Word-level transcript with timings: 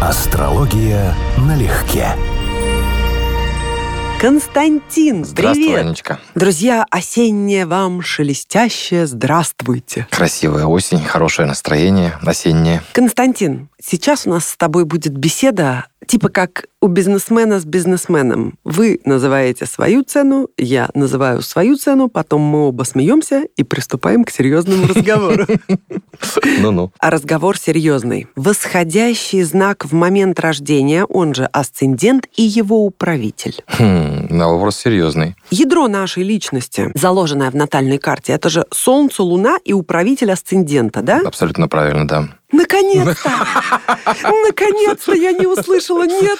Астрология 0.00 1.12
налегке. 1.38 2.14
Константин, 4.20 5.24
Здравствуй, 5.24 5.64
привет! 5.64 5.80
Анечка. 5.80 6.20
Друзья, 6.36 6.86
осеннее 6.88 7.66
вам 7.66 8.00
шелестящее, 8.02 9.08
здравствуйте. 9.08 10.06
Красивая 10.10 10.66
осень, 10.66 11.04
хорошее 11.04 11.48
настроение, 11.48 12.16
осеннее. 12.22 12.80
Константин, 12.92 13.68
сейчас 13.82 14.26
у 14.26 14.30
нас 14.30 14.46
с 14.46 14.56
тобой 14.56 14.84
будет 14.84 15.16
беседа 15.16 15.86
типа 16.08 16.30
как 16.30 16.64
у 16.80 16.88
бизнесмена 16.88 17.60
с 17.60 17.64
бизнесменом. 17.64 18.58
Вы 18.64 19.00
называете 19.04 19.66
свою 19.66 20.02
цену, 20.02 20.48
я 20.56 20.88
называю 20.94 21.42
свою 21.42 21.76
цену, 21.76 22.08
потом 22.08 22.40
мы 22.40 22.68
оба 22.68 22.84
смеемся 22.84 23.44
и 23.56 23.62
приступаем 23.62 24.24
к 24.24 24.30
серьезному 24.30 24.88
разговору. 24.88 25.46
Ну-ну. 26.60 26.90
А 26.98 27.10
разговор 27.10 27.56
серьезный. 27.56 28.26
Восходящий 28.34 29.42
знак 29.42 29.84
в 29.84 29.92
момент 29.92 30.40
рождения, 30.40 31.04
он 31.04 31.32
же 31.34 31.44
асцендент 31.44 32.26
и 32.36 32.42
его 32.42 32.84
управитель. 32.84 33.62
Хм, 33.68 34.26
на 34.30 34.48
вопрос 34.48 34.76
серьезный. 34.76 35.36
Ядро 35.50 35.86
нашей 35.86 36.24
личности, 36.24 36.90
заложенное 36.94 37.50
в 37.50 37.54
натальной 37.54 37.98
карте, 37.98 38.32
это 38.32 38.48
же 38.48 38.66
Солнце, 38.72 39.22
Луна 39.22 39.58
и 39.64 39.72
управитель 39.72 40.32
асцендента, 40.32 41.02
да? 41.02 41.22
Абсолютно 41.24 41.68
правильно, 41.68 42.06
да. 42.08 42.28
Наконец-то! 42.58 43.30
Наконец-то 44.46 45.14
я 45.14 45.32
не 45.32 45.46
услышала 45.46 46.04
«нет». 46.04 46.38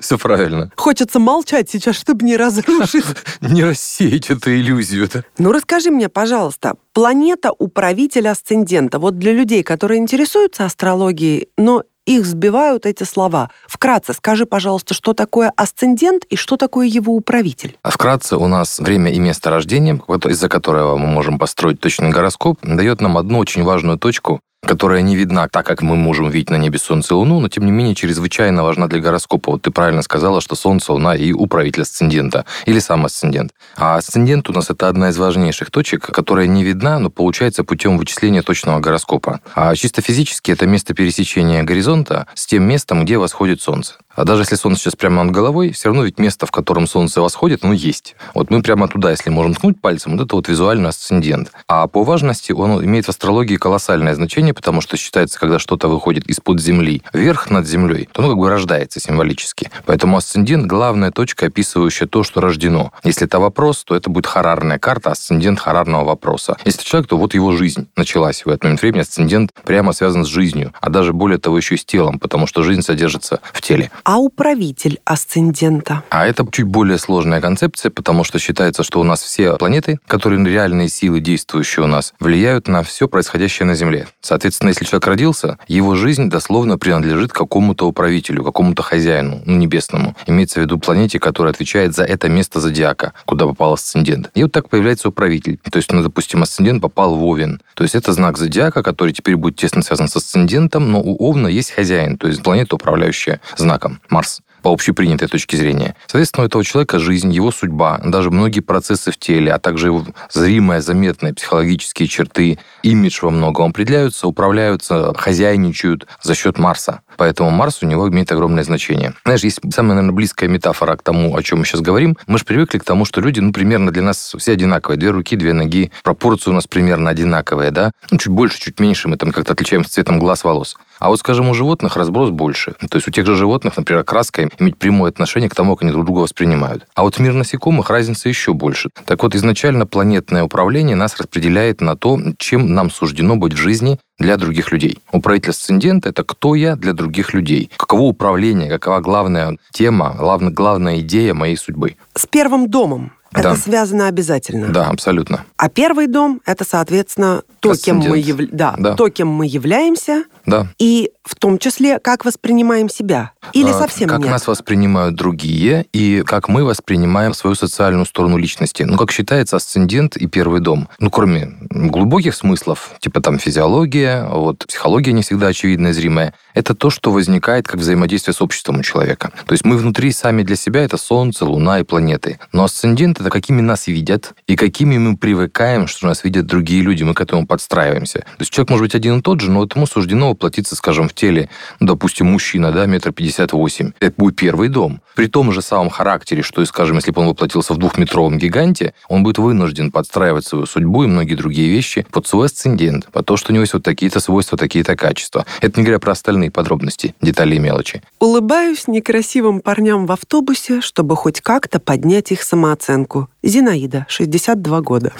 Все 0.00 0.16
правильно. 0.16 0.70
Хочется 0.76 1.18
молчать 1.18 1.68
сейчас, 1.68 1.96
чтобы 1.96 2.24
не 2.24 2.36
разрушить. 2.36 3.04
Не 3.40 3.64
рассеять 3.64 4.30
эту 4.30 4.54
иллюзию-то. 4.54 5.24
Ну, 5.38 5.52
расскажи 5.52 5.90
мне, 5.90 6.08
пожалуйста, 6.08 6.74
планета 6.92 7.52
управитель 7.58 8.28
асцендента. 8.28 8.98
Вот 8.98 9.18
для 9.18 9.32
людей, 9.32 9.62
которые 9.62 9.98
интересуются 9.98 10.64
астрологией, 10.64 11.48
но 11.56 11.82
их 12.06 12.26
сбивают 12.26 12.86
эти 12.86 13.04
слова. 13.04 13.50
Вкратце 13.66 14.12
скажи, 14.14 14.46
пожалуйста, 14.46 14.94
что 14.94 15.12
такое 15.12 15.52
асцендент 15.56 16.24
и 16.24 16.36
что 16.36 16.56
такое 16.56 16.86
его 16.86 17.14
управитель? 17.14 17.78
А 17.82 17.90
вкратце 17.90 18.36
у 18.36 18.46
нас 18.46 18.78
время 18.78 19.12
и 19.12 19.18
место 19.18 19.50
рождения, 19.50 20.00
из-за 20.28 20.48
которого 20.48 20.96
мы 20.96 21.06
можем 21.06 21.38
построить 21.38 21.80
точный 21.80 22.10
гороскоп, 22.10 22.58
дает 22.62 23.00
нам 23.00 23.18
одну 23.18 23.38
очень 23.38 23.64
важную 23.64 23.98
точку, 23.98 24.40
которая 24.62 25.02
не 25.02 25.16
видна 25.16 25.48
так, 25.48 25.66
как 25.66 25.82
мы 25.82 25.96
можем 25.96 26.30
видеть 26.30 26.50
на 26.50 26.56
небе 26.56 26.78
Солнце 26.78 27.14
и 27.14 27.16
Луну, 27.16 27.40
но 27.40 27.48
тем 27.48 27.64
не 27.64 27.72
менее 27.72 27.94
чрезвычайно 27.94 28.62
важна 28.62 28.86
для 28.86 29.00
гороскопа. 29.00 29.52
Вот 29.52 29.62
ты 29.62 29.70
правильно 29.70 30.02
сказала, 30.02 30.40
что 30.40 30.54
Солнце, 30.54 30.92
Луна 30.92 31.14
и 31.16 31.32
управитель 31.32 31.82
асцендента, 31.82 32.44
или 32.66 32.78
сам 32.78 33.04
асцендент. 33.06 33.52
А 33.76 33.96
асцендент 33.96 34.48
у 34.50 34.52
нас 34.52 34.70
это 34.70 34.88
одна 34.88 35.08
из 35.08 35.18
важнейших 35.18 35.70
точек, 35.70 36.06
которая 36.06 36.46
не 36.46 36.62
видна, 36.62 36.98
но 36.98 37.10
получается 37.10 37.64
путем 37.64 37.98
вычисления 37.98 38.42
точного 38.42 38.80
гороскопа. 38.80 39.40
А 39.54 39.74
чисто 39.74 40.02
физически 40.02 40.50
это 40.50 40.66
место 40.66 40.94
пересечения 40.94 41.62
горизонта 41.62 42.26
с 42.34 42.46
тем 42.46 42.64
местом, 42.64 43.04
где 43.04 43.18
восходит 43.18 43.62
Солнце. 43.62 43.94
А 44.20 44.24
даже 44.24 44.42
если 44.42 44.56
Солнце 44.56 44.82
сейчас 44.82 44.96
прямо 44.96 45.24
над 45.24 45.32
головой, 45.32 45.72
все 45.72 45.88
равно 45.88 46.04
ведь 46.04 46.18
место, 46.18 46.44
в 46.44 46.50
котором 46.50 46.86
Солнце 46.86 47.22
восходит, 47.22 47.64
оно 47.64 47.72
есть. 47.72 48.16
Вот 48.34 48.50
мы 48.50 48.60
прямо 48.60 48.86
туда, 48.86 49.12
если 49.12 49.30
можем 49.30 49.54
ткнуть 49.54 49.80
пальцем, 49.80 50.18
вот 50.18 50.26
это 50.26 50.36
вот 50.36 50.46
визуальный 50.46 50.90
асцендент. 50.90 51.50
А 51.66 51.86
по 51.86 52.04
важности 52.04 52.52
он 52.52 52.84
имеет 52.84 53.06
в 53.06 53.08
астрологии 53.08 53.56
колоссальное 53.56 54.14
значение, 54.14 54.52
потому 54.52 54.82
что 54.82 54.98
считается, 54.98 55.40
когда 55.40 55.58
что-то 55.58 55.88
выходит 55.88 56.26
из-под 56.26 56.60
земли 56.60 57.02
вверх 57.14 57.48
над 57.48 57.66
землей, 57.66 58.10
то 58.12 58.20
оно 58.20 58.32
как 58.32 58.38
бы 58.38 58.50
рождается 58.50 59.00
символически. 59.00 59.70
Поэтому 59.86 60.18
асцендент– 60.18 60.66
главная 60.66 61.12
точка, 61.12 61.46
описывающая 61.46 62.06
то, 62.06 62.22
что 62.22 62.42
рождено. 62.42 62.92
Если 63.02 63.26
это 63.26 63.40
вопрос, 63.40 63.84
то 63.84 63.96
это 63.96 64.10
будет 64.10 64.26
харарная 64.26 64.78
карта, 64.78 65.12
асцендент 65.12 65.58
харарного 65.58 66.04
вопроса. 66.04 66.58
Если 66.66 66.82
человек, 66.82 67.08
то 67.08 67.16
вот 67.16 67.32
его 67.32 67.52
жизнь 67.52 67.88
началась 67.96 68.44
в 68.44 68.50
этот 68.50 68.64
момент 68.64 68.82
времени. 68.82 69.00
Асцендент 69.00 69.54
прямо 69.64 69.94
связан 69.94 70.26
с 70.26 70.28
жизнью, 70.28 70.74
а 70.78 70.90
даже 70.90 71.14
более 71.14 71.38
того 71.38 71.56
еще 71.56 71.76
и 71.76 71.78
с 71.78 71.86
телом, 71.86 72.18
потому 72.18 72.46
что 72.46 72.62
жизнь 72.62 72.82
содержится 72.82 73.40
в 73.54 73.62
теле. 73.62 73.90
А 74.12 74.18
управитель 74.18 74.98
асцендента? 75.04 76.02
А 76.10 76.26
это 76.26 76.44
чуть 76.50 76.66
более 76.66 76.98
сложная 76.98 77.40
концепция, 77.40 77.90
потому 77.90 78.24
что 78.24 78.40
считается, 78.40 78.82
что 78.82 78.98
у 78.98 79.04
нас 79.04 79.22
все 79.22 79.56
планеты, 79.56 80.00
которые 80.08 80.44
реальные 80.44 80.88
силы, 80.88 81.20
действующие 81.20 81.84
у 81.84 81.86
нас, 81.86 82.12
влияют 82.18 82.66
на 82.66 82.82
все 82.82 83.06
происходящее 83.06 83.66
на 83.66 83.76
Земле. 83.76 84.08
Соответственно, 84.20 84.70
если 84.70 84.84
человек 84.84 85.06
родился, 85.06 85.58
его 85.68 85.94
жизнь 85.94 86.28
дословно 86.28 86.76
принадлежит 86.76 87.32
какому-то 87.32 87.86
управителю, 87.86 88.42
какому-то 88.42 88.82
хозяину, 88.82 89.42
ну, 89.46 89.58
небесному. 89.58 90.16
Имеется 90.26 90.58
в 90.58 90.64
виду 90.64 90.80
планете, 90.80 91.20
которая 91.20 91.52
отвечает 91.52 91.94
за 91.94 92.02
это 92.02 92.28
место 92.28 92.58
зодиака, 92.58 93.12
куда 93.26 93.46
попал 93.46 93.74
асцендент. 93.74 94.32
И 94.34 94.42
вот 94.42 94.50
так 94.50 94.70
появляется 94.70 95.10
управитель. 95.10 95.60
То 95.70 95.76
есть, 95.76 95.92
ну, 95.92 96.02
допустим, 96.02 96.42
асцендент 96.42 96.82
попал 96.82 97.14
в 97.14 97.24
Овен. 97.24 97.62
То 97.74 97.84
есть 97.84 97.94
это 97.94 98.12
знак 98.12 98.38
зодиака, 98.38 98.82
который 98.82 99.12
теперь 99.12 99.36
будет 99.36 99.54
тесно 99.54 99.82
связан 99.82 100.08
с 100.08 100.16
асцендентом, 100.16 100.90
но 100.90 101.00
у 101.00 101.16
Овна 101.30 101.46
есть 101.46 101.70
хозяин, 101.70 102.18
то 102.18 102.26
есть 102.26 102.42
планета, 102.42 102.74
управляющая 102.74 103.40
знаком, 103.56 103.99
Марс 104.08 104.40
по 104.62 104.70
общепринятой 104.72 105.28
точке 105.28 105.56
зрения. 105.56 105.96
Соответственно, 106.06 106.44
у 106.44 106.46
этого 106.46 106.64
человека 106.64 106.98
жизнь, 106.98 107.32
его 107.32 107.50
судьба, 107.50 108.00
даже 108.04 108.30
многие 108.30 108.60
процессы 108.60 109.10
в 109.10 109.18
теле, 109.18 109.52
а 109.52 109.58
также 109.58 109.86
его 109.86 110.04
зримые, 110.30 110.82
заметные 110.82 111.34
психологические 111.34 112.08
черты, 112.08 112.58
имидж 112.82 113.20
во 113.22 113.30
многом 113.30 113.70
определяются, 113.70 114.26
управляются, 114.26 115.14
хозяйничают 115.16 116.06
за 116.22 116.34
счет 116.34 116.58
Марса. 116.58 117.00
Поэтому 117.20 117.50
Марс 117.50 117.82
у 117.82 117.86
него 117.86 118.08
имеет 118.08 118.32
огромное 118.32 118.64
значение. 118.64 119.12
Знаешь, 119.26 119.44
есть 119.44 119.60
самая, 119.74 119.96
наверное, 119.96 120.14
близкая 120.14 120.48
метафора 120.48 120.96
к 120.96 121.02
тому, 121.02 121.36
о 121.36 121.42
чем 121.42 121.58
мы 121.58 121.66
сейчас 121.66 121.82
говорим. 121.82 122.16
Мы 122.26 122.38
же 122.38 122.46
привыкли 122.46 122.78
к 122.78 122.84
тому, 122.84 123.04
что 123.04 123.20
люди, 123.20 123.40
ну, 123.40 123.52
примерно 123.52 123.90
для 123.90 124.00
нас 124.00 124.34
все 124.38 124.52
одинаковые. 124.52 124.98
Две 124.98 125.10
руки, 125.10 125.36
две 125.36 125.52
ноги. 125.52 125.92
Пропорции 126.02 126.50
у 126.50 126.54
нас 126.54 126.66
примерно 126.66 127.10
одинаковые, 127.10 127.72
да? 127.72 127.92
Ну, 128.10 128.16
чуть 128.16 128.32
больше, 128.32 128.58
чуть 128.58 128.80
меньше. 128.80 129.08
Мы 129.08 129.18
там 129.18 129.32
как-то 129.32 129.52
отличаемся 129.52 129.90
цветом 129.90 130.18
глаз, 130.18 130.44
волос. 130.44 130.78
А 130.98 131.10
вот, 131.10 131.18
скажем, 131.18 131.50
у 131.50 131.52
животных 131.52 131.98
разброс 131.98 132.30
больше. 132.30 132.72
То 132.88 132.96
есть 132.96 133.06
у 133.06 133.10
тех 133.10 133.26
же 133.26 133.34
животных, 133.34 133.76
например, 133.76 134.02
краска 134.02 134.48
иметь 134.58 134.78
прямое 134.78 135.10
отношение 135.10 135.50
к 135.50 135.54
тому, 135.54 135.76
как 135.76 135.82
они 135.82 135.92
друг 135.92 136.06
друга 136.06 136.20
воспринимают. 136.20 136.86
А 136.94 137.02
вот 137.02 137.18
мир 137.18 137.34
насекомых 137.34 137.90
разница 137.90 138.30
еще 138.30 138.54
больше. 138.54 138.88
Так 139.04 139.22
вот, 139.22 139.34
изначально 139.34 139.86
планетное 139.86 140.42
управление 140.42 140.96
нас 140.96 141.18
распределяет 141.18 141.82
на 141.82 141.96
то, 141.96 142.18
чем 142.38 142.72
нам 142.72 142.90
суждено 142.90 143.36
быть 143.36 143.52
в 143.52 143.58
жизни 143.58 143.98
для 144.20 144.36
других 144.36 144.70
людей. 144.70 144.98
Управитель 145.12 145.50
асцендента– 145.50 146.08
это 146.10 146.22
кто 146.22 146.54
я 146.54 146.76
для 146.76 146.92
других 146.92 147.34
людей. 147.34 147.70
Каково 147.76 148.02
управление, 148.02 148.68
какова 148.68 149.00
главная 149.00 149.56
тема, 149.72 150.14
главная, 150.16 150.52
главная 150.52 151.00
идея 151.00 151.34
моей 151.34 151.56
судьбы. 151.56 151.96
С 152.14 152.26
первым 152.26 152.68
домом. 152.68 153.12
Это 153.32 153.50
Да. 153.50 153.56
связано 153.56 154.08
обязательно. 154.08 154.68
Да, 154.72 154.88
абсолютно. 154.88 155.44
А 155.56 155.68
первый 155.68 156.08
дом 156.08 156.40
это, 156.46 156.64
соответственно, 156.68 157.42
то, 157.60 157.74
кем 157.76 157.98
мы, 157.98 158.18
яв- 158.18 158.48
да, 158.50 158.74
Да. 158.78 158.94
то, 158.96 159.08
кем 159.08 159.28
мы 159.28 159.46
являемся, 159.46 160.24
Да. 160.46 160.66
и 160.78 161.10
в 161.24 161.36
том 161.36 161.58
числе, 161.58 162.00
как 162.00 162.24
воспринимаем 162.24 162.88
себя. 162.88 163.30
Или 163.52 163.70
А, 163.70 163.74
совсем 163.74 164.08
Как 164.08 164.18
нет. 164.20 164.30
нас 164.30 164.46
воспринимают 164.48 165.14
другие, 165.14 165.86
и 165.92 166.22
как 166.26 166.48
мы 166.48 166.64
воспринимаем 166.64 167.34
свою 167.34 167.54
социальную 167.54 168.04
сторону 168.06 168.36
личности. 168.36 168.82
Ну, 168.82 168.96
как 168.96 169.12
считается, 169.12 169.56
асцендент 169.56 170.16
и 170.16 170.26
первый 170.26 170.60
дом. 170.60 170.88
Ну, 170.98 171.10
кроме 171.10 171.52
глубоких 171.70 172.34
смыслов, 172.34 172.90
типа 173.00 173.20
там 173.20 173.38
физиология, 173.38 174.24
вот 174.28 174.64
психология 174.66 175.12
не 175.12 175.22
всегда 175.22 175.48
очевидная, 175.48 175.92
зримая, 175.92 176.34
это 176.54 176.74
то, 176.74 176.90
что 176.90 177.12
возникает 177.12 177.68
как 177.68 177.76
взаимодействие 177.80 178.34
с 178.34 178.42
обществом 178.42 178.80
у 178.80 178.82
человека. 178.82 179.30
То 179.46 179.52
есть 179.52 179.64
мы 179.64 179.76
внутри 179.76 180.10
сами 180.10 180.42
для 180.42 180.56
себя 180.56 180.82
это 180.82 180.96
Солнце, 180.96 181.44
Луна 181.44 181.78
и 181.80 181.84
планеты. 181.84 182.40
Но 182.52 182.64
асцендент 182.64 183.19
это 183.20 183.30
какими 183.30 183.60
нас 183.60 183.86
видят 183.86 184.34
и 184.46 184.56
какими 184.56 184.98
мы 184.98 185.16
привыкаем, 185.16 185.86
что 185.86 186.06
нас 186.06 186.24
видят 186.24 186.46
другие 186.46 186.82
люди, 186.82 187.02
мы 187.02 187.14
к 187.14 187.20
этому 187.20 187.46
подстраиваемся. 187.46 188.20
То 188.20 188.40
есть 188.40 188.52
человек 188.52 188.70
может 188.70 188.84
быть 188.84 188.94
один 188.94 189.18
и 189.18 189.22
тот 189.22 189.40
же, 189.40 189.50
но 189.50 189.60
вот 189.60 189.74
ему 189.74 189.86
суждено 189.86 190.30
воплотиться, 190.30 190.76
скажем, 190.76 191.08
в 191.08 191.14
теле, 191.14 191.50
ну, 191.80 191.88
допустим, 191.88 192.26
мужчина, 192.26 192.72
да, 192.72 192.86
метр 192.86 193.12
пятьдесят 193.12 193.52
восемь. 193.52 193.92
Это 194.00 194.14
будет 194.16 194.36
первый 194.36 194.68
дом. 194.68 195.00
При 195.14 195.26
том 195.26 195.52
же 195.52 195.62
самом 195.62 195.90
характере, 195.90 196.42
что 196.42 196.64
скажем, 196.64 196.96
если 196.96 197.10
бы 197.10 197.20
он 197.20 197.28
воплотился 197.28 197.74
в 197.74 197.78
двухметровом 197.78 198.38
гиганте, 198.38 198.94
он 199.08 199.22
будет 199.22 199.38
вынужден 199.38 199.90
подстраивать 199.90 200.46
свою 200.46 200.66
судьбу 200.66 201.04
и 201.04 201.06
многие 201.06 201.34
другие 201.34 201.68
вещи 201.68 202.06
под 202.10 202.26
свой 202.26 202.46
асцендент, 202.46 203.08
под 203.10 203.26
то, 203.26 203.36
что 203.36 203.50
у 203.50 203.54
него 203.54 203.62
есть 203.62 203.74
вот 203.74 203.82
такие-то 203.82 204.20
свойства, 204.20 204.56
такие-то 204.56 204.96
качества. 204.96 205.44
Это 205.60 205.78
не 205.78 205.84
говоря 205.84 205.98
про 205.98 206.12
остальные 206.12 206.50
подробности, 206.50 207.14
детали 207.20 207.56
и 207.56 207.58
мелочи. 207.58 208.02
Улыбаюсь 208.18 208.86
некрасивым 208.86 209.60
парням 209.60 210.06
в 210.06 210.12
автобусе, 210.12 210.80
чтобы 210.80 211.16
хоть 211.16 211.40
как-то 211.40 211.80
поднять 211.80 212.32
их 212.32 212.42
самооценку. 212.42 213.09
Зинаида, 213.42 214.06
62 214.08 214.80
года. 214.82 215.12